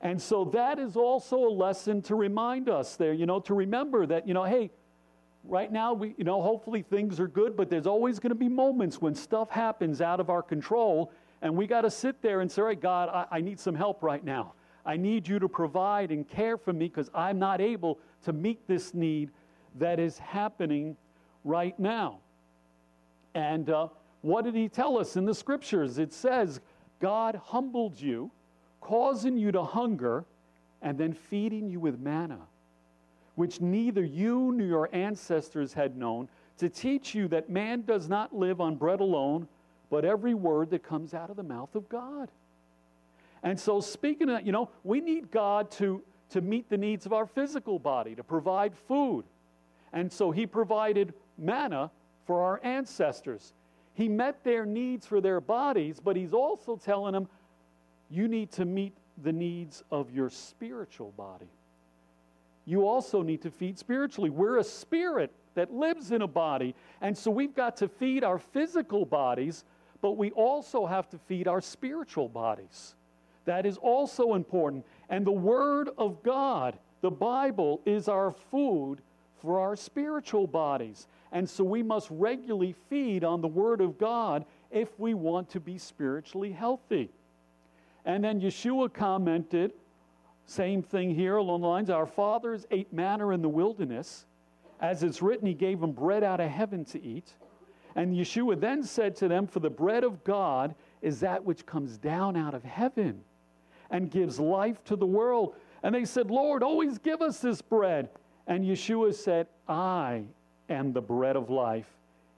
And 0.01 0.21
so 0.21 0.45
that 0.53 0.77
is 0.77 0.95
also 0.95 1.37
a 1.37 1.49
lesson 1.49 2.03
to 2.03 2.15
remind 2.15 2.69
us 2.69 2.95
there, 2.95 3.13
you 3.13 3.25
know, 3.25 3.39
to 3.41 3.55
remember 3.55 4.05
that, 4.05 4.27
you 4.27 4.35
know, 4.35 4.43
hey, 4.43 4.69
right 5.47 5.71
now 5.71 5.93
we, 5.93 6.15
you 6.17 6.23
know, 6.23 6.41
hopefully 6.41 6.81
things 6.81 7.19
are 7.19 7.27
good, 7.27 7.55
but 7.55 7.69
there's 7.69 7.87
always 7.87 8.19
going 8.19 8.29
to 8.29 8.35
be 8.35 8.49
moments 8.49 9.01
when 9.01 9.15
stuff 9.15 9.49
happens 9.49 10.01
out 10.01 10.19
of 10.19 10.29
our 10.29 10.41
control, 10.41 11.11
and 11.41 11.55
we 11.55 11.67
got 11.67 11.81
to 11.81 11.91
sit 11.91 12.21
there 12.21 12.41
and 12.41 12.51
say, 12.51 12.61
right, 12.61 12.79
God, 12.79 13.09
I, 13.09 13.37
I 13.37 13.41
need 13.41 13.59
some 13.59 13.75
help 13.75 14.03
right 14.03 14.23
now. 14.23 14.53
I 14.85 14.97
need 14.97 15.27
you 15.27 15.39
to 15.39 15.49
provide 15.49 16.11
and 16.11 16.27
care 16.27 16.57
for 16.57 16.71
me 16.71 16.87
because 16.87 17.09
I'm 17.13 17.39
not 17.39 17.59
able 17.59 17.99
to 18.23 18.33
meet 18.33 18.67
this 18.67 18.93
need 18.93 19.31
that 19.75 19.99
is 19.99 20.17
happening 20.19 20.95
right 21.43 21.77
now. 21.79 22.19
And 23.33 23.69
uh, 23.69 23.87
what 24.21 24.45
did 24.45 24.55
he 24.55 24.69
tell 24.69 24.97
us 24.97 25.17
in 25.17 25.25
the 25.25 25.35
scriptures? 25.35 25.97
It 25.97 26.13
says, 26.13 26.61
God 27.01 27.41
humbled 27.43 27.99
you, 27.99 28.31
causing 28.79 29.37
you 29.37 29.51
to 29.51 29.63
hunger, 29.63 30.25
and 30.81 30.97
then 30.97 31.13
feeding 31.13 31.69
you 31.69 31.79
with 31.79 31.99
manna, 31.99 32.39
which 33.35 33.61
neither 33.61 34.03
you 34.03 34.51
nor 34.51 34.65
your 34.65 34.89
ancestors 34.93 35.73
had 35.73 35.97
known, 35.97 36.29
to 36.57 36.69
teach 36.69 37.13
you 37.13 37.27
that 37.27 37.49
man 37.49 37.81
does 37.81 38.07
not 38.07 38.33
live 38.33 38.61
on 38.61 38.75
bread 38.75 39.01
alone, 39.01 39.47
but 39.89 40.05
every 40.05 40.33
word 40.33 40.69
that 40.71 40.83
comes 40.83 41.13
out 41.13 41.29
of 41.29 41.35
the 41.35 41.43
mouth 41.43 41.75
of 41.75 41.87
God. 41.89 42.29
And 43.43 43.59
so, 43.59 43.81
speaking 43.81 44.29
of 44.29 44.37
that, 44.37 44.45
you 44.45 44.51
know, 44.51 44.69
we 44.83 45.01
need 45.01 45.29
God 45.29 45.69
to, 45.71 46.01
to 46.31 46.41
meet 46.41 46.69
the 46.69 46.77
needs 46.77 47.05
of 47.05 47.13
our 47.13 47.25
physical 47.25 47.77
body, 47.77 48.15
to 48.15 48.23
provide 48.23 48.73
food. 48.87 49.25
And 49.93 50.11
so, 50.11 50.31
He 50.31 50.47
provided 50.47 51.13
manna 51.37 51.91
for 52.25 52.41
our 52.41 52.59
ancestors. 52.63 53.53
He 53.93 54.09
met 54.09 54.43
their 54.43 54.65
needs 54.65 55.05
for 55.05 55.21
their 55.21 55.39
bodies, 55.39 55.99
but 56.03 56.15
he's 56.15 56.33
also 56.33 56.75
telling 56.75 57.13
them, 57.13 57.27
you 58.09 58.27
need 58.27 58.51
to 58.53 58.65
meet 58.65 58.93
the 59.23 59.31
needs 59.31 59.83
of 59.89 60.11
your 60.11 60.29
spiritual 60.29 61.11
body. 61.11 61.49
You 62.65 62.87
also 62.87 63.21
need 63.21 63.41
to 63.43 63.51
feed 63.51 63.77
spiritually. 63.77 64.29
We're 64.29 64.57
a 64.57 64.63
spirit 64.63 65.31
that 65.53 65.73
lives 65.73 66.11
in 66.11 66.21
a 66.21 66.27
body. 66.27 66.75
And 67.01 67.17
so 67.17 67.31
we've 67.31 67.55
got 67.55 67.77
to 67.77 67.87
feed 67.87 68.23
our 68.23 68.39
physical 68.39 69.05
bodies, 69.05 69.63
but 70.01 70.13
we 70.13 70.31
also 70.31 70.85
have 70.85 71.09
to 71.09 71.17
feed 71.17 71.47
our 71.47 71.61
spiritual 71.61 72.27
bodies. 72.27 72.95
That 73.45 73.65
is 73.65 73.77
also 73.77 74.33
important. 74.33 74.85
And 75.09 75.25
the 75.25 75.31
Word 75.31 75.89
of 75.97 76.21
God, 76.23 76.77
the 77.01 77.11
Bible, 77.11 77.81
is 77.85 78.07
our 78.07 78.31
food 78.31 78.97
for 79.39 79.59
our 79.59 79.75
spiritual 79.75 80.47
bodies. 80.47 81.07
And 81.31 81.47
so 81.47 81.63
we 81.63 81.83
must 81.83 82.07
regularly 82.09 82.75
feed 82.89 83.23
on 83.23 83.41
the 83.41 83.47
Word 83.47 83.81
of 83.81 83.97
God 83.97 84.45
if 84.71 84.99
we 84.99 85.13
want 85.13 85.49
to 85.51 85.59
be 85.59 85.77
spiritually 85.77 86.51
healthy. 86.51 87.09
And 88.05 88.23
then 88.23 88.41
Yeshua 88.41 88.91
commented, 88.91 89.71
same 90.45 90.83
thing 90.83 91.13
here 91.13 91.37
along 91.37 91.61
the 91.61 91.67
lines 91.67 91.89
Our 91.89 92.05
fathers 92.05 92.65
ate 92.71 92.91
manna 92.93 93.29
in 93.29 93.41
the 93.41 93.49
wilderness. 93.49 94.25
As 94.79 95.03
it's 95.03 95.21
written, 95.21 95.47
He 95.47 95.53
gave 95.53 95.79
them 95.79 95.91
bread 95.91 96.23
out 96.23 96.39
of 96.39 96.49
heaven 96.49 96.85
to 96.85 97.01
eat. 97.01 97.33
And 97.95 98.13
Yeshua 98.15 98.59
then 98.59 98.83
said 98.83 99.15
to 99.17 99.27
them, 99.27 99.47
For 99.47 99.59
the 99.59 99.69
bread 99.69 100.03
of 100.03 100.23
God 100.23 100.75
is 101.01 101.21
that 101.21 101.43
which 101.43 101.65
comes 101.65 101.97
down 101.97 102.35
out 102.35 102.53
of 102.53 102.63
heaven 102.63 103.21
and 103.89 104.11
gives 104.11 104.39
life 104.39 104.83
to 104.85 104.95
the 104.95 105.05
world. 105.05 105.55
And 105.81 105.95
they 105.95 106.05
said, 106.05 106.29
Lord, 106.29 106.61
always 106.61 106.97
give 106.97 107.21
us 107.21 107.39
this 107.39 107.61
bread. 107.61 108.09
And 108.47 108.65
Yeshua 108.65 109.15
said, 109.15 109.47
I 109.67 110.25
am 110.69 110.93
the 110.93 111.01
bread 111.01 111.35
of 111.35 111.49
life. 111.49 111.89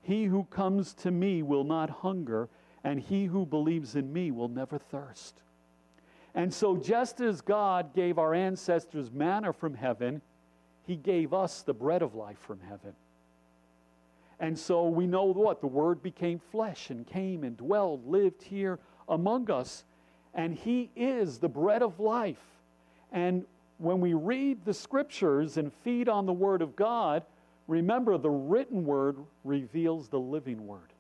He 0.02 0.26
who 0.26 0.44
comes 0.46 0.94
to 0.96 1.12
me 1.12 1.42
will 1.42 1.64
not 1.64 1.90
hunger, 1.90 2.48
and 2.84 3.00
he 3.00 3.26
who 3.26 3.46
believes 3.46 3.96
in 3.96 4.14
me 4.14 4.32
will 4.32 4.48
never 4.48 4.78
thirst. 4.78 5.42
And 6.36 6.54
so, 6.54 6.78
just 6.78 7.20
as 7.20 7.42
God 7.42 7.94
gave 7.96 8.20
our 8.20 8.34
ancestors 8.34 9.12
manna 9.12 9.54
from 9.54 9.74
heaven, 9.74 10.22
he 10.86 10.96
gave 10.96 11.34
us 11.34 11.64
the 11.64 11.74
bread 11.74 12.02
of 12.02 12.16
life 12.16 12.40
from 12.40 12.60
heaven. 12.62 12.94
And 14.40 14.58
so 14.58 14.88
we 14.88 15.08
know 15.08 15.26
what? 15.26 15.62
The 15.62 15.68
Word 15.68 16.02
became 16.02 16.40
flesh 16.40 16.90
and 16.90 17.06
came 17.06 17.44
and 17.44 17.58
dwelled, 17.58 18.08
lived 18.08 18.44
here 18.44 18.80
among 19.10 19.50
us. 19.50 19.84
And 20.34 20.54
He 20.54 20.92
is 20.96 21.40
the 21.40 21.50
bread 21.50 21.82
of 21.82 22.00
life. 22.00 22.42
And 23.12 23.46
when 23.80 24.00
we 24.00 24.14
read 24.14 24.64
the 24.64 24.74
Scriptures 24.74 25.58
and 25.58 25.74
feed 25.84 26.08
on 26.08 26.26
the 26.26 26.34
Word 26.34 26.62
of 26.62 26.76
God, 26.76 27.24
remember 27.68 28.18
the 28.18 28.30
written 28.30 28.86
Word 28.86 29.18
reveals 29.44 30.08
the 30.08 30.20
living 30.20 30.68
Word. 30.68 30.94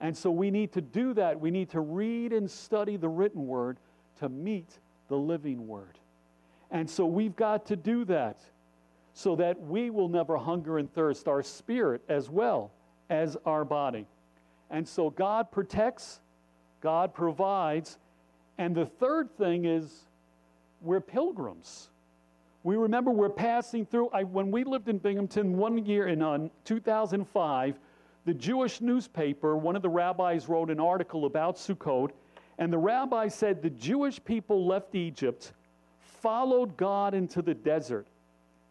And 0.00 0.16
so 0.16 0.30
we 0.30 0.50
need 0.50 0.72
to 0.72 0.80
do 0.80 1.14
that. 1.14 1.38
We 1.38 1.50
need 1.50 1.70
to 1.70 1.80
read 1.80 2.32
and 2.32 2.50
study 2.50 2.96
the 2.96 3.08
written 3.08 3.46
Word 3.46 3.78
to 4.20 4.28
meet 4.28 4.78
the 5.08 5.16
living 5.16 5.66
Word. 5.66 5.98
And 6.70 6.88
so 6.88 7.06
we've 7.06 7.36
got 7.36 7.66
to 7.66 7.76
do 7.76 8.04
that 8.06 8.40
so 9.12 9.36
that 9.36 9.60
we 9.60 9.90
will 9.90 10.08
never 10.08 10.36
hunger 10.36 10.78
and 10.78 10.92
thirst, 10.92 11.28
our 11.28 11.42
spirit 11.42 12.02
as 12.08 12.28
well 12.28 12.72
as 13.10 13.36
our 13.46 13.64
body. 13.64 14.06
And 14.70 14.86
so 14.86 15.10
God 15.10 15.52
protects, 15.52 16.20
God 16.80 17.14
provides, 17.14 17.98
and 18.58 18.74
the 18.74 18.86
third 18.86 19.30
thing 19.36 19.64
is 19.64 20.06
we're 20.80 21.00
pilgrims. 21.00 21.90
We 22.64 22.76
remember 22.76 23.10
we're 23.10 23.28
passing 23.28 23.86
through. 23.86 24.08
I, 24.08 24.24
when 24.24 24.50
we 24.50 24.64
lived 24.64 24.88
in 24.88 24.98
Binghamton 24.98 25.56
one 25.56 25.84
year 25.84 26.08
in 26.08 26.22
uh, 26.22 26.48
2005, 26.64 27.78
the 28.24 28.34
Jewish 28.34 28.80
newspaper, 28.80 29.56
one 29.56 29.76
of 29.76 29.82
the 29.82 29.88
rabbis 29.88 30.48
wrote 30.48 30.70
an 30.70 30.80
article 30.80 31.26
about 31.26 31.56
Sukkot, 31.56 32.10
and 32.58 32.72
the 32.72 32.78
rabbi 32.78 33.28
said 33.28 33.62
the 33.62 33.70
Jewish 33.70 34.22
people 34.24 34.66
left 34.66 34.94
Egypt, 34.94 35.52
followed 35.98 36.76
God 36.76 37.14
into 37.14 37.42
the 37.42 37.54
desert, 37.54 38.06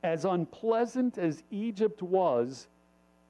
as 0.04 0.26
unpleasant 0.26 1.18
as 1.18 1.44
Egypt 1.52 2.02
was, 2.02 2.68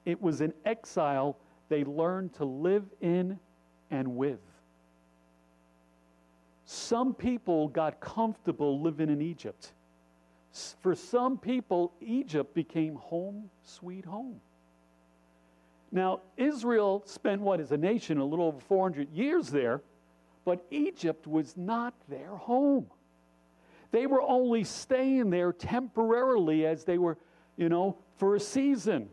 it 0.04 0.20
was 0.20 0.40
an 0.40 0.52
exile 0.64 1.36
they 1.68 1.84
learned 1.84 2.34
to 2.34 2.44
live 2.44 2.84
in 3.00 3.38
and 3.90 4.16
with. 4.16 4.40
Some 6.66 7.14
people 7.14 7.68
got 7.68 8.00
comfortable 8.00 8.80
living 8.80 9.08
in 9.08 9.20
Egypt. 9.20 9.72
For 10.80 10.94
some 10.94 11.36
people, 11.36 11.92
Egypt 12.00 12.54
became 12.54 12.94
home, 12.96 13.50
sweet 13.64 14.04
home. 14.04 14.40
Now, 15.90 16.20
Israel 16.36 17.02
spent 17.06 17.40
what 17.40 17.60
as 17.60 17.72
a 17.72 17.76
nation 17.76 18.18
a 18.18 18.24
little 18.24 18.46
over 18.46 18.60
400 18.60 19.10
years 19.12 19.48
there, 19.48 19.80
but 20.44 20.64
Egypt 20.70 21.26
was 21.26 21.56
not 21.56 21.94
their 22.08 22.36
home. 22.36 22.86
They 23.90 24.06
were 24.06 24.22
only 24.22 24.64
staying 24.64 25.30
there 25.30 25.52
temporarily 25.52 26.66
as 26.66 26.84
they 26.84 26.98
were, 26.98 27.16
you 27.56 27.68
know, 27.68 27.96
for 28.16 28.34
a 28.34 28.40
season. 28.40 29.08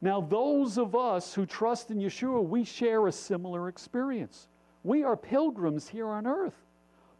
Now, 0.00 0.20
those 0.20 0.78
of 0.78 0.94
us 0.94 1.34
who 1.34 1.44
trust 1.44 1.90
in 1.90 1.98
Yeshua, 1.98 2.42
we 2.42 2.64
share 2.64 3.06
a 3.06 3.12
similar 3.12 3.68
experience. 3.68 4.48
We 4.82 5.04
are 5.04 5.16
pilgrims 5.16 5.88
here 5.88 6.08
on 6.08 6.26
earth. 6.26 6.54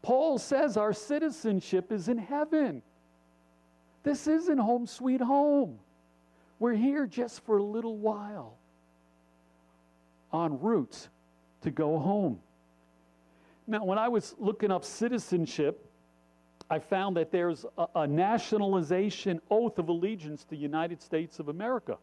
Paul 0.02 0.38
says 0.38 0.76
our 0.76 0.94
citizenship 0.94 1.92
is 1.92 2.08
in 2.08 2.16
heaven. 2.16 2.82
This 4.02 4.26
isn't 4.26 4.58
home 4.58 4.86
sweet 4.86 5.20
home. 5.20 5.78
We're 6.58 6.74
here 6.74 7.06
just 7.06 7.44
for 7.44 7.58
a 7.58 7.62
little 7.62 7.98
while 7.98 8.56
en 10.32 10.58
route 10.60 11.08
to 11.62 11.70
go 11.70 11.98
home. 11.98 12.40
Now, 13.66 13.84
when 13.84 13.98
I 13.98 14.08
was 14.08 14.34
looking 14.38 14.70
up 14.70 14.84
citizenship, 14.84 15.86
I 16.68 16.78
found 16.78 17.16
that 17.16 17.30
there's 17.30 17.64
a, 17.78 17.86
a 17.94 18.06
nationalization 18.06 19.40
oath 19.50 19.78
of 19.78 19.88
allegiance 19.88 20.44
to 20.44 20.50
the 20.50 20.56
United 20.56 21.02
States 21.02 21.38
of 21.38 21.48
America 21.48 21.98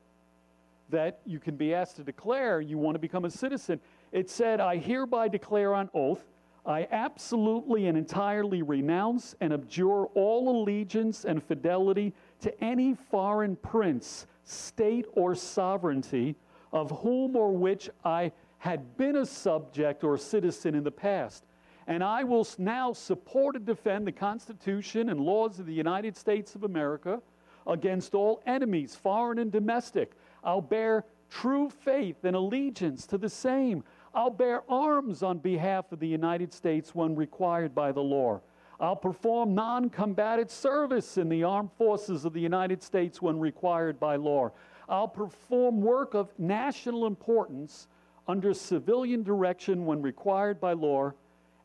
that 0.89 1.19
you 1.25 1.39
can 1.39 1.55
be 1.55 1.73
asked 1.73 1.97
to 1.97 2.03
declare 2.03 2.61
you 2.61 2.77
want 2.77 2.95
to 2.95 2.99
become 2.99 3.25
a 3.25 3.29
citizen. 3.29 3.79
It 4.11 4.29
said, 4.29 4.59
I 4.59 4.77
hereby 4.77 5.27
declare 5.27 5.73
on 5.73 5.89
oath, 5.93 6.23
I 6.65 6.87
absolutely 6.91 7.87
and 7.87 7.97
entirely 7.97 8.61
renounce 8.61 9.35
and 9.39 9.53
abjure 9.53 10.05
all 10.05 10.49
allegiance 10.49 11.23
and 11.23 11.41
fidelity 11.41 12.13
to 12.41 12.63
any 12.63 12.93
foreign 12.93 13.55
prince, 13.55 14.27
state, 14.43 15.05
or 15.13 15.33
sovereignty 15.33 16.35
of 16.73 16.91
whom 16.91 17.37
or 17.37 17.53
which 17.53 17.89
I 18.03 18.33
had 18.59 18.97
been 18.97 19.15
a 19.15 19.25
subject 19.25 20.03
or 20.03 20.17
citizen 20.17 20.75
in 20.75 20.83
the 20.83 20.91
past 20.91 21.45
and 21.87 22.03
I 22.03 22.25
will 22.25 22.45
now 22.57 22.91
support 22.91 23.55
and 23.55 23.65
defend 23.65 24.05
the 24.05 24.11
Constitution 24.11 25.09
and 25.09 25.21
laws 25.21 25.57
of 25.57 25.65
the 25.65 25.73
United 25.73 26.17
States 26.17 26.53
of 26.53 26.63
America 26.63 27.21
against 27.65 28.13
all 28.13 28.43
enemies, 28.45 28.93
foreign 28.93 29.39
and 29.39 29.51
domestic. 29.51 30.11
I'll 30.43 30.61
bear 30.61 31.05
true 31.29 31.69
faith 31.69 32.25
and 32.25 32.35
allegiance 32.35 33.07
to 33.07 33.17
the 33.17 33.29
same. 33.29 33.83
I'll 34.13 34.29
bear 34.29 34.63
arms 34.69 35.23
on 35.23 35.37
behalf 35.37 35.91
of 35.93 35.99
the 35.99 36.07
United 36.07 36.53
States 36.53 36.93
when 36.93 37.15
required 37.15 37.73
by 37.73 37.93
the 37.93 38.03
law. 38.03 38.41
I'll 38.79 38.95
perform 38.95 39.55
non 39.55 39.89
combatant 39.89 40.51
service 40.51 41.17
in 41.17 41.29
the 41.29 41.43
armed 41.43 41.71
forces 41.77 42.25
of 42.25 42.33
the 42.33 42.41
United 42.41 42.83
States 42.83 43.21
when 43.21 43.39
required 43.39 43.99
by 43.99 44.17
law. 44.17 44.51
I'll 44.89 45.07
perform 45.07 45.81
work 45.81 46.13
of 46.13 46.37
national 46.37 47.05
importance 47.05 47.87
under 48.27 48.53
civilian 48.53 49.23
direction 49.23 49.85
when 49.85 50.01
required 50.01 50.59
by 50.59 50.73
law 50.73 51.11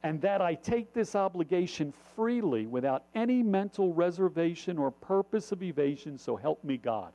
and 0.02 0.20
that 0.20 0.40
I 0.40 0.54
take 0.54 0.92
this 0.92 1.14
obligation 1.14 1.92
freely 2.16 2.66
without 2.66 3.04
any 3.14 3.42
mental 3.42 3.94
reservation 3.94 4.76
or 4.78 4.90
purpose 4.90 5.52
of 5.52 5.62
evasion, 5.62 6.18
so 6.18 6.36
help 6.36 6.62
me 6.64 6.76
God. 6.76 7.12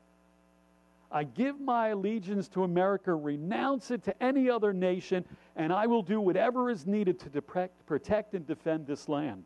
I 1.12 1.24
give 1.24 1.60
my 1.60 1.90
allegiance 1.90 2.48
to 2.50 2.64
America, 2.64 3.14
renounce 3.14 3.92
it 3.92 4.04
to 4.04 4.24
any 4.24 4.50
other 4.50 4.74
nation, 4.74 5.24
and 5.56 5.72
I 5.72 5.88
will 5.88 6.02
do 6.02 6.20
whatever 6.20 6.70
is 6.70 6.86
needed 6.86 7.20
to 7.20 7.42
protect 7.86 8.34
and 8.34 8.46
defend 8.46 8.88
this 8.88 9.08
land. 9.08 9.44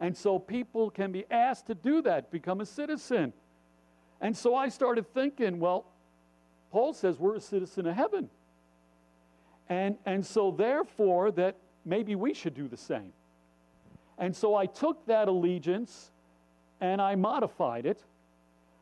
And 0.00 0.16
so 0.16 0.38
people 0.38 0.90
can 0.90 1.10
be 1.10 1.24
asked 1.30 1.66
to 1.66 1.74
do 1.74 2.02
that, 2.02 2.30
become 2.30 2.60
a 2.60 2.66
citizen. 2.66 3.32
And 4.20 4.36
so 4.36 4.54
I 4.54 4.68
started 4.68 5.12
thinking, 5.12 5.58
well, 5.58 5.86
Paul 6.70 6.92
says 6.92 7.18
we're 7.18 7.36
a 7.36 7.40
citizen 7.40 7.86
of 7.86 7.96
heaven. 7.96 8.30
And, 9.68 9.96
and 10.06 10.24
so, 10.24 10.50
therefore, 10.50 11.30
that 11.32 11.56
maybe 11.84 12.14
we 12.14 12.34
should 12.34 12.54
do 12.54 12.68
the 12.68 12.76
same. 12.76 13.12
And 14.18 14.34
so 14.34 14.54
I 14.54 14.66
took 14.66 15.06
that 15.06 15.28
allegiance 15.28 16.10
and 16.80 17.00
I 17.00 17.14
modified 17.14 17.86
it 17.86 18.02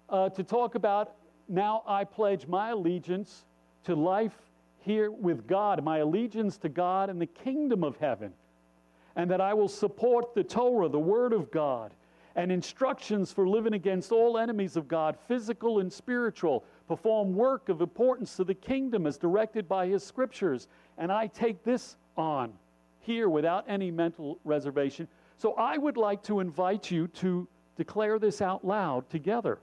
uh, 0.09 0.31
to 0.31 0.43
talk 0.43 0.75
about 0.75 1.15
now 1.49 1.83
I 1.87 2.05
pledge 2.05 2.47
my 2.47 2.71
allegiance 2.71 3.45
to 3.85 3.95
life 3.95 4.37
here 4.81 5.11
with 5.11 5.47
God, 5.47 5.83
my 5.83 5.99
allegiance 5.99 6.57
to 6.59 6.69
God 6.69 7.11
and 7.11 7.21
the 7.21 7.27
kingdom 7.27 7.85
of 7.85 7.97
heaven, 7.97 8.33
and 9.15 9.31
that 9.31 9.41
I 9.41 9.55
will 9.55 9.69
support 9.69 10.35
the 10.35 10.45
Torah, 10.45 10.89
the 10.89 10.99
Word 10.99 11.33
of 11.33 11.51
God, 11.51 11.93
and 12.35 12.53
instructions 12.53 13.33
for 13.33 13.49
living 13.49 13.75
against 13.75 14.13
all 14.13 14.39
enemies 14.39 14.77
of 14.77 14.89
God, 14.89 15.17
physical 15.27 15.81
and 15.81 15.93
spiritual, 15.93 16.65
perform 16.89 17.35
work 17.35 17.69
of 17.69 17.81
importance 17.81 18.37
to 18.37 18.45
the 18.45 18.55
kingdom 18.55 19.07
as 19.07 19.19
directed 19.19 19.69
by 19.69 19.87
His 19.87 20.05
scriptures. 20.05 20.69
And 20.99 21.11
I 21.11 21.27
take 21.27 21.65
this 21.65 21.97
on 22.17 22.53
here 23.01 23.29
without 23.29 23.65
any 23.69 23.91
mental 23.91 24.39
reservation. 24.45 25.09
So 25.39 25.53
I 25.55 25.77
would 25.77 25.97
like 25.97 26.23
to 26.25 26.41
invite 26.41 26.91
you 26.91 27.09
to 27.09 27.47
declare 27.77 28.19
this 28.19 28.41
out 28.41 28.65
loud 28.65 29.09
together. 29.11 29.59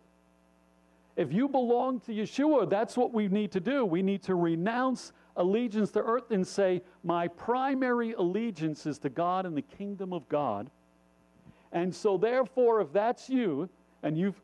If 1.16 1.32
you 1.32 1.48
belong 1.48 2.00
to 2.02 2.12
Yeshua, 2.12 2.70
that's 2.70 2.98
what 2.98 3.14
we 3.14 3.28
need 3.28 3.52
to 3.52 3.60
do. 3.60 3.86
We 3.86 4.02
need 4.02 4.24
to 4.24 4.36
renounce 4.36 5.14
allegiance 5.36 5.92
to 5.92 6.00
earth 6.00 6.32
and 6.32 6.46
say, 6.46 6.82
My 7.04 7.28
primary 7.28 8.14
allegiance 8.14 8.86
is 8.86 8.98
to 9.00 9.10
God 9.10 9.46
and 9.46 9.56
the 9.56 9.62
kingdom 9.62 10.14
of 10.14 10.28
God. 10.30 10.70
And 11.72 11.94
so, 11.94 12.18
therefore, 12.18 12.82
if 12.82 12.92
that's 12.94 13.30
you 13.30 13.70
and 14.04 14.18
you've 14.18 14.40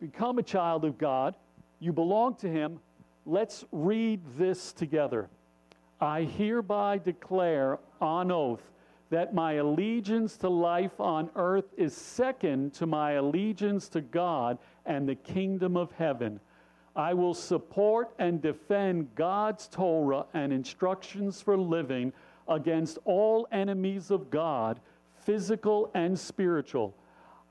become 0.00 0.38
a 0.38 0.42
child 0.42 0.84
of 0.84 0.98
God, 0.98 1.34
you 1.80 1.92
belong 1.92 2.36
to 2.36 2.48
Him, 2.48 2.78
let's 3.26 3.64
read 3.72 4.20
this 4.38 4.72
together. 4.72 5.28
I 6.00 6.22
hereby 6.22 6.98
declare 6.98 7.78
on 8.00 8.30
oath 8.30 8.62
that 9.10 9.34
my 9.34 9.54
allegiance 9.54 10.36
to 10.36 10.48
life 10.48 11.00
on 11.00 11.30
earth 11.34 11.74
is 11.76 11.96
second 11.96 12.72
to 12.74 12.86
my 12.86 13.12
allegiance 13.12 13.88
to 13.88 14.00
God 14.00 14.58
and 14.86 15.08
the 15.08 15.16
kingdom 15.16 15.76
of 15.76 15.90
heaven. 15.92 16.38
I 16.94 17.14
will 17.14 17.34
support 17.34 18.12
and 18.18 18.40
defend 18.40 19.14
God's 19.14 19.68
Torah 19.68 20.26
and 20.32 20.52
instructions 20.52 21.40
for 21.40 21.56
living 21.56 22.12
against 22.48 22.98
all 23.04 23.48
enemies 23.52 24.10
of 24.10 24.30
God, 24.30 24.80
physical 25.24 25.90
and 25.94 26.18
spiritual. 26.18 26.94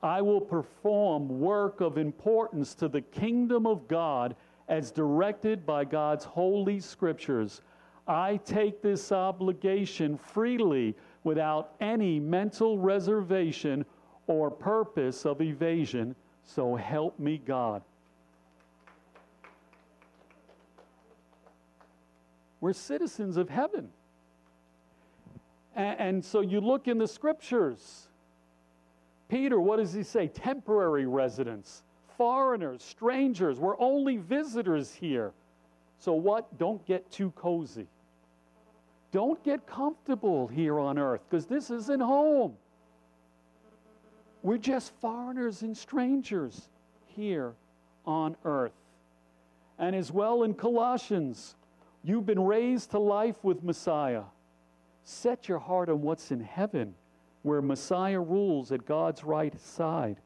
I 0.02 0.22
will 0.22 0.40
perform 0.40 1.40
work 1.40 1.80
of 1.80 1.98
importance 1.98 2.74
to 2.76 2.88
the 2.88 3.02
kingdom 3.02 3.66
of 3.66 3.86
God 3.86 4.34
as 4.68 4.90
directed 4.90 5.66
by 5.66 5.84
God's 5.84 6.24
holy 6.24 6.80
scriptures. 6.80 7.60
I 8.06 8.38
take 8.38 8.82
this 8.82 9.12
obligation 9.12 10.16
freely 10.16 10.96
without 11.22 11.74
any 11.80 12.18
mental 12.18 12.78
reservation 12.78 13.84
or 14.26 14.50
purpose 14.50 15.26
of 15.26 15.42
evasion. 15.42 16.14
So 16.44 16.76
help 16.76 17.18
me 17.18 17.38
God. 17.44 17.82
We're 22.60 22.72
citizens 22.72 23.36
of 23.36 23.48
heaven. 23.48 23.90
And, 25.76 26.22
so 26.22 26.40
you 26.40 26.60
look 26.60 26.88
in 26.88 26.98
the 26.98 27.08
scriptures. 27.08 28.09
Peter, 29.30 29.60
what 29.60 29.76
does 29.76 29.92
he 29.92 30.02
say? 30.02 30.26
Temporary 30.26 31.06
residents, 31.06 31.84
foreigners, 32.18 32.82
strangers. 32.82 33.60
We're 33.60 33.80
only 33.80 34.16
visitors 34.16 34.92
here. 34.92 35.32
So 35.98 36.14
what? 36.14 36.58
Don't 36.58 36.84
get 36.84 37.10
too 37.10 37.30
cozy. 37.36 37.86
Don't 39.12 39.42
get 39.44 39.66
comfortable 39.66 40.48
here 40.48 40.78
on 40.78 40.98
earth 40.98 41.20
because 41.28 41.46
this 41.46 41.70
isn't 41.70 42.00
home. 42.00 42.54
We're 44.42 44.58
just 44.58 44.92
foreigners 45.00 45.62
and 45.62 45.76
strangers 45.76 46.68
here 47.06 47.54
on 48.06 48.36
earth. 48.44 48.72
And 49.78 49.94
as 49.94 50.10
well 50.10 50.42
in 50.42 50.54
Colossians, 50.54 51.54
you've 52.02 52.26
been 52.26 52.42
raised 52.42 52.90
to 52.92 52.98
life 52.98 53.36
with 53.42 53.62
Messiah. 53.62 54.22
Set 55.04 55.48
your 55.48 55.58
heart 55.58 55.88
on 55.88 56.02
what's 56.02 56.30
in 56.30 56.40
heaven, 56.40 56.94
where 57.42 57.62
Messiah 57.62 58.20
rules 58.20 58.72
at 58.72 58.86
God's 58.86 59.24
right 59.24 59.58
side. 59.60 60.16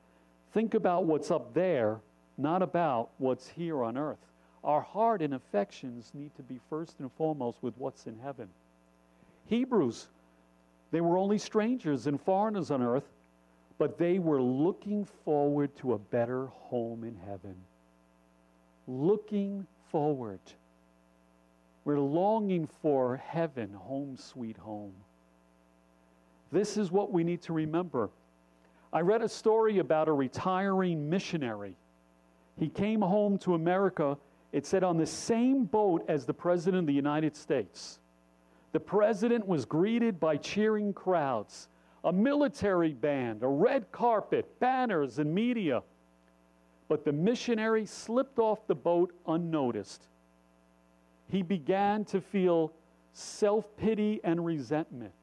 Think 0.52 0.74
about 0.74 1.04
what's 1.04 1.30
up 1.30 1.54
there, 1.54 2.00
not 2.38 2.62
about 2.62 3.10
what's 3.18 3.48
here 3.48 3.82
on 3.82 3.96
earth. 3.96 4.18
Our 4.62 4.80
heart 4.80 5.20
and 5.22 5.34
affections 5.34 6.10
need 6.14 6.34
to 6.36 6.42
be 6.42 6.60
first 6.70 7.00
and 7.00 7.12
foremost 7.12 7.58
with 7.62 7.74
what's 7.76 8.06
in 8.06 8.18
heaven. 8.18 8.48
Hebrews, 9.46 10.08
they 10.90 11.00
were 11.00 11.18
only 11.18 11.38
strangers 11.38 12.06
and 12.06 12.20
foreigners 12.20 12.70
on 12.70 12.82
earth, 12.82 13.04
but 13.78 13.98
they 13.98 14.18
were 14.18 14.40
looking 14.40 15.06
forward 15.24 15.76
to 15.76 15.92
a 15.92 15.98
better 15.98 16.46
home 16.46 17.04
in 17.04 17.16
heaven. 17.26 17.56
Looking 18.86 19.66
forward. 19.90 20.40
We're 21.84 22.00
longing 22.00 22.68
for 22.80 23.16
heaven, 23.16 23.72
home 23.74 24.16
sweet 24.16 24.56
home. 24.56 24.94
This 26.54 26.76
is 26.76 26.92
what 26.92 27.12
we 27.12 27.24
need 27.24 27.42
to 27.42 27.52
remember. 27.52 28.10
I 28.92 29.00
read 29.00 29.22
a 29.22 29.28
story 29.28 29.80
about 29.80 30.06
a 30.06 30.12
retiring 30.12 31.10
missionary. 31.10 31.74
He 32.56 32.68
came 32.68 33.00
home 33.00 33.38
to 33.38 33.54
America, 33.54 34.16
it 34.52 34.64
said, 34.64 34.84
on 34.84 34.96
the 34.96 35.04
same 35.04 35.64
boat 35.64 36.04
as 36.06 36.26
the 36.26 36.32
President 36.32 36.82
of 36.82 36.86
the 36.86 36.92
United 36.92 37.34
States. 37.34 37.98
The 38.70 38.78
president 38.78 39.44
was 39.48 39.64
greeted 39.64 40.20
by 40.20 40.36
cheering 40.36 40.92
crowds, 40.92 41.66
a 42.04 42.12
military 42.12 42.92
band, 42.92 43.42
a 43.42 43.48
red 43.48 43.90
carpet, 43.90 44.60
banners, 44.60 45.18
and 45.18 45.34
media. 45.34 45.82
But 46.86 47.04
the 47.04 47.12
missionary 47.12 47.84
slipped 47.84 48.38
off 48.38 48.64
the 48.68 48.76
boat 48.76 49.12
unnoticed. 49.26 50.06
He 51.28 51.42
began 51.42 52.04
to 52.04 52.20
feel 52.20 52.72
self 53.12 53.76
pity 53.76 54.20
and 54.22 54.44
resentment. 54.46 55.14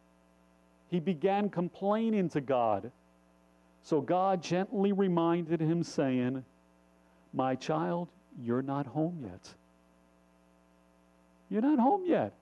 He 0.91 0.99
began 0.99 1.49
complaining 1.49 2.29
to 2.29 2.41
God. 2.41 2.91
So 3.81 4.01
God 4.01 4.43
gently 4.43 4.91
reminded 4.91 5.61
him, 5.61 5.83
saying, 5.83 6.43
My 7.33 7.55
child, 7.55 8.09
you're 8.39 8.61
not 8.61 8.85
home 8.85 9.19
yet. 9.23 9.49
You're 11.49 11.61
not 11.61 11.79
home 11.79 12.03
yet. 12.05 12.33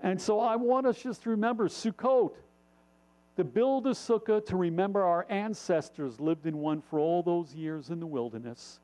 And 0.00 0.20
so 0.20 0.40
I 0.40 0.56
want 0.56 0.86
us 0.86 1.00
just 1.00 1.22
to 1.22 1.30
remember 1.30 1.68
Sukkot, 1.68 2.32
to 3.36 3.44
build 3.44 3.86
a 3.86 3.90
sukkah 3.90 4.44
to 4.46 4.56
remember 4.56 5.02
our 5.02 5.26
ancestors 5.28 6.20
lived 6.20 6.46
in 6.46 6.58
one 6.58 6.80
for 6.80 6.98
all 6.98 7.22
those 7.22 7.54
years 7.54 7.90
in 7.90 8.00
the 8.00 8.06
wilderness. 8.06 8.80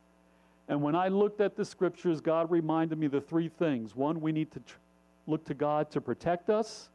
And 0.69 0.83
when 0.83 0.95
I 0.95 1.09
looked 1.09 1.41
at 1.41 1.57
the 1.57 1.65
scriptures, 1.65 2.21
God 2.21 2.51
reminded 2.51 2.99
me 2.99 3.07
the 3.07 3.21
three 3.21 3.49
things. 3.49 3.95
One, 3.95 4.21
we 4.21 4.33
need 4.33 4.51
to 4.53 4.61
tr- 4.61 4.77
look 5.27 5.45
to 5.47 5.55
God 5.55 5.91
to 5.93 6.01
protect 6.01 6.51
us. 6.51 6.91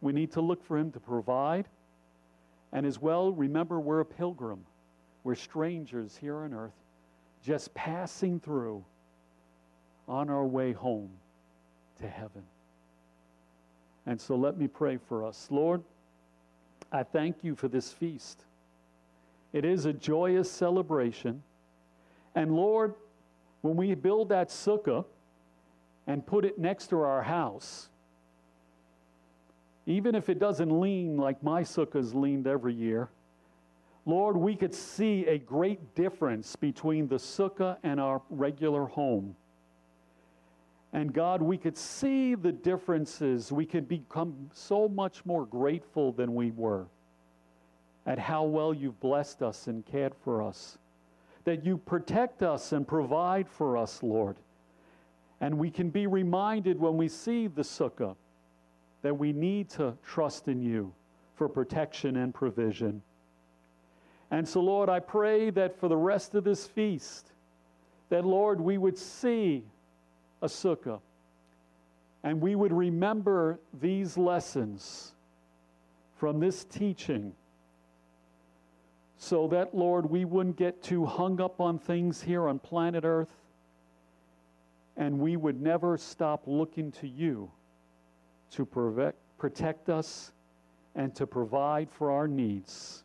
We 0.00 0.12
need 0.12 0.32
to 0.32 0.40
look 0.40 0.64
for 0.64 0.76
Him 0.76 0.90
to 0.92 1.00
provide. 1.00 1.66
And 2.72 2.84
as 2.84 3.00
well, 3.00 3.32
remember 3.32 3.80
we're 3.80 4.00
a 4.00 4.04
pilgrim. 4.04 4.64
We're 5.22 5.34
strangers 5.34 6.16
here 6.16 6.38
on 6.38 6.52
earth, 6.52 6.74
just 7.42 7.72
passing 7.74 8.40
through 8.40 8.84
on 10.06 10.28
our 10.28 10.44
way 10.44 10.72
home 10.72 11.10
to 12.00 12.08
heaven. 12.08 12.42
And 14.06 14.20
so 14.20 14.36
let 14.36 14.58
me 14.58 14.68
pray 14.68 14.98
for 14.98 15.24
us. 15.24 15.48
Lord, 15.50 15.82
I 16.92 17.02
thank 17.02 17.42
you 17.42 17.54
for 17.54 17.68
this 17.68 17.90
feast. 17.90 18.42
It 19.52 19.64
is 19.64 19.86
a 19.86 19.92
joyous 19.92 20.50
celebration. 20.50 21.42
And 22.34 22.54
Lord, 22.54 22.94
when 23.62 23.76
we 23.76 23.94
build 23.94 24.28
that 24.28 24.48
sukkah 24.48 25.04
and 26.06 26.26
put 26.26 26.44
it 26.44 26.58
next 26.58 26.88
to 26.88 27.00
our 27.00 27.22
house, 27.22 27.88
even 29.86 30.14
if 30.14 30.28
it 30.28 30.38
doesn't 30.38 30.80
lean 30.80 31.16
like 31.16 31.42
my 31.42 31.62
sukkah's 31.62 32.14
leaned 32.14 32.46
every 32.46 32.74
year, 32.74 33.08
Lord, 34.06 34.36
we 34.36 34.54
could 34.54 34.74
see 34.74 35.26
a 35.26 35.38
great 35.38 35.94
difference 35.94 36.56
between 36.56 37.08
the 37.08 37.16
sukkah 37.16 37.78
and 37.82 37.98
our 37.98 38.20
regular 38.30 38.86
home. 38.86 39.34
And 40.92 41.12
God, 41.12 41.42
we 41.42 41.58
could 41.58 41.76
see 41.76 42.34
the 42.34 42.52
differences. 42.52 43.50
We 43.50 43.66
could 43.66 43.88
become 43.88 44.50
so 44.52 44.88
much 44.88 45.24
more 45.24 45.46
grateful 45.46 46.12
than 46.12 46.34
we 46.34 46.50
were 46.50 46.86
at 48.06 48.18
how 48.18 48.44
well 48.44 48.74
you've 48.74 49.00
blessed 49.00 49.42
us 49.42 49.66
and 49.66 49.84
cared 49.84 50.14
for 50.22 50.42
us. 50.42 50.78
That 51.44 51.64
you 51.64 51.78
protect 51.78 52.42
us 52.42 52.72
and 52.72 52.86
provide 52.86 53.48
for 53.48 53.76
us, 53.76 54.02
Lord. 54.02 54.36
And 55.40 55.58
we 55.58 55.70
can 55.70 55.90
be 55.90 56.06
reminded 56.06 56.78
when 56.78 56.96
we 56.96 57.08
see 57.08 57.48
the 57.48 57.62
sukkah 57.62 58.14
that 59.04 59.14
we 59.14 59.34
need 59.34 59.68
to 59.68 59.94
trust 60.02 60.48
in 60.48 60.62
you 60.62 60.90
for 61.34 61.46
protection 61.46 62.16
and 62.16 62.32
provision. 62.32 63.02
And 64.30 64.48
so, 64.48 64.62
Lord, 64.62 64.88
I 64.88 64.98
pray 64.98 65.50
that 65.50 65.78
for 65.78 65.90
the 65.90 65.96
rest 65.96 66.34
of 66.34 66.42
this 66.42 66.66
feast, 66.66 67.32
that, 68.08 68.24
Lord, 68.24 68.62
we 68.62 68.78
would 68.78 68.96
see 68.96 69.62
a 70.40 70.46
sukkah. 70.46 71.00
And 72.22 72.40
we 72.40 72.54
would 72.54 72.72
remember 72.72 73.60
these 73.78 74.16
lessons 74.16 75.12
from 76.16 76.40
this 76.40 76.64
teaching 76.64 77.34
so 79.18 79.48
that, 79.48 79.74
Lord, 79.74 80.08
we 80.08 80.24
wouldn't 80.24 80.56
get 80.56 80.82
too 80.82 81.04
hung 81.04 81.42
up 81.42 81.60
on 81.60 81.78
things 81.78 82.22
here 82.22 82.48
on 82.48 82.58
planet 82.58 83.04
Earth 83.04 83.36
and 84.96 85.18
we 85.18 85.36
would 85.36 85.60
never 85.60 85.98
stop 85.98 86.44
looking 86.46 86.90
to 86.92 87.06
you 87.06 87.50
to 88.54 89.12
protect 89.38 89.88
us 89.88 90.32
and 90.94 91.14
to 91.14 91.26
provide 91.26 91.90
for 91.90 92.10
our 92.10 92.28
needs. 92.28 93.04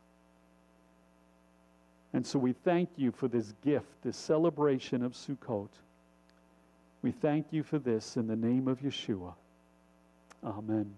And 2.13 2.25
so 2.25 2.39
we 2.39 2.53
thank 2.53 2.89
you 2.95 3.11
for 3.11 3.27
this 3.27 3.53
gift, 3.63 4.01
this 4.03 4.17
celebration 4.17 5.03
of 5.03 5.13
Sukkot. 5.13 5.69
We 7.01 7.11
thank 7.11 7.47
you 7.51 7.63
for 7.63 7.79
this 7.79 8.17
in 8.17 8.27
the 8.27 8.35
name 8.35 8.67
of 8.67 8.79
Yeshua. 8.79 9.33
Amen. 10.43 10.95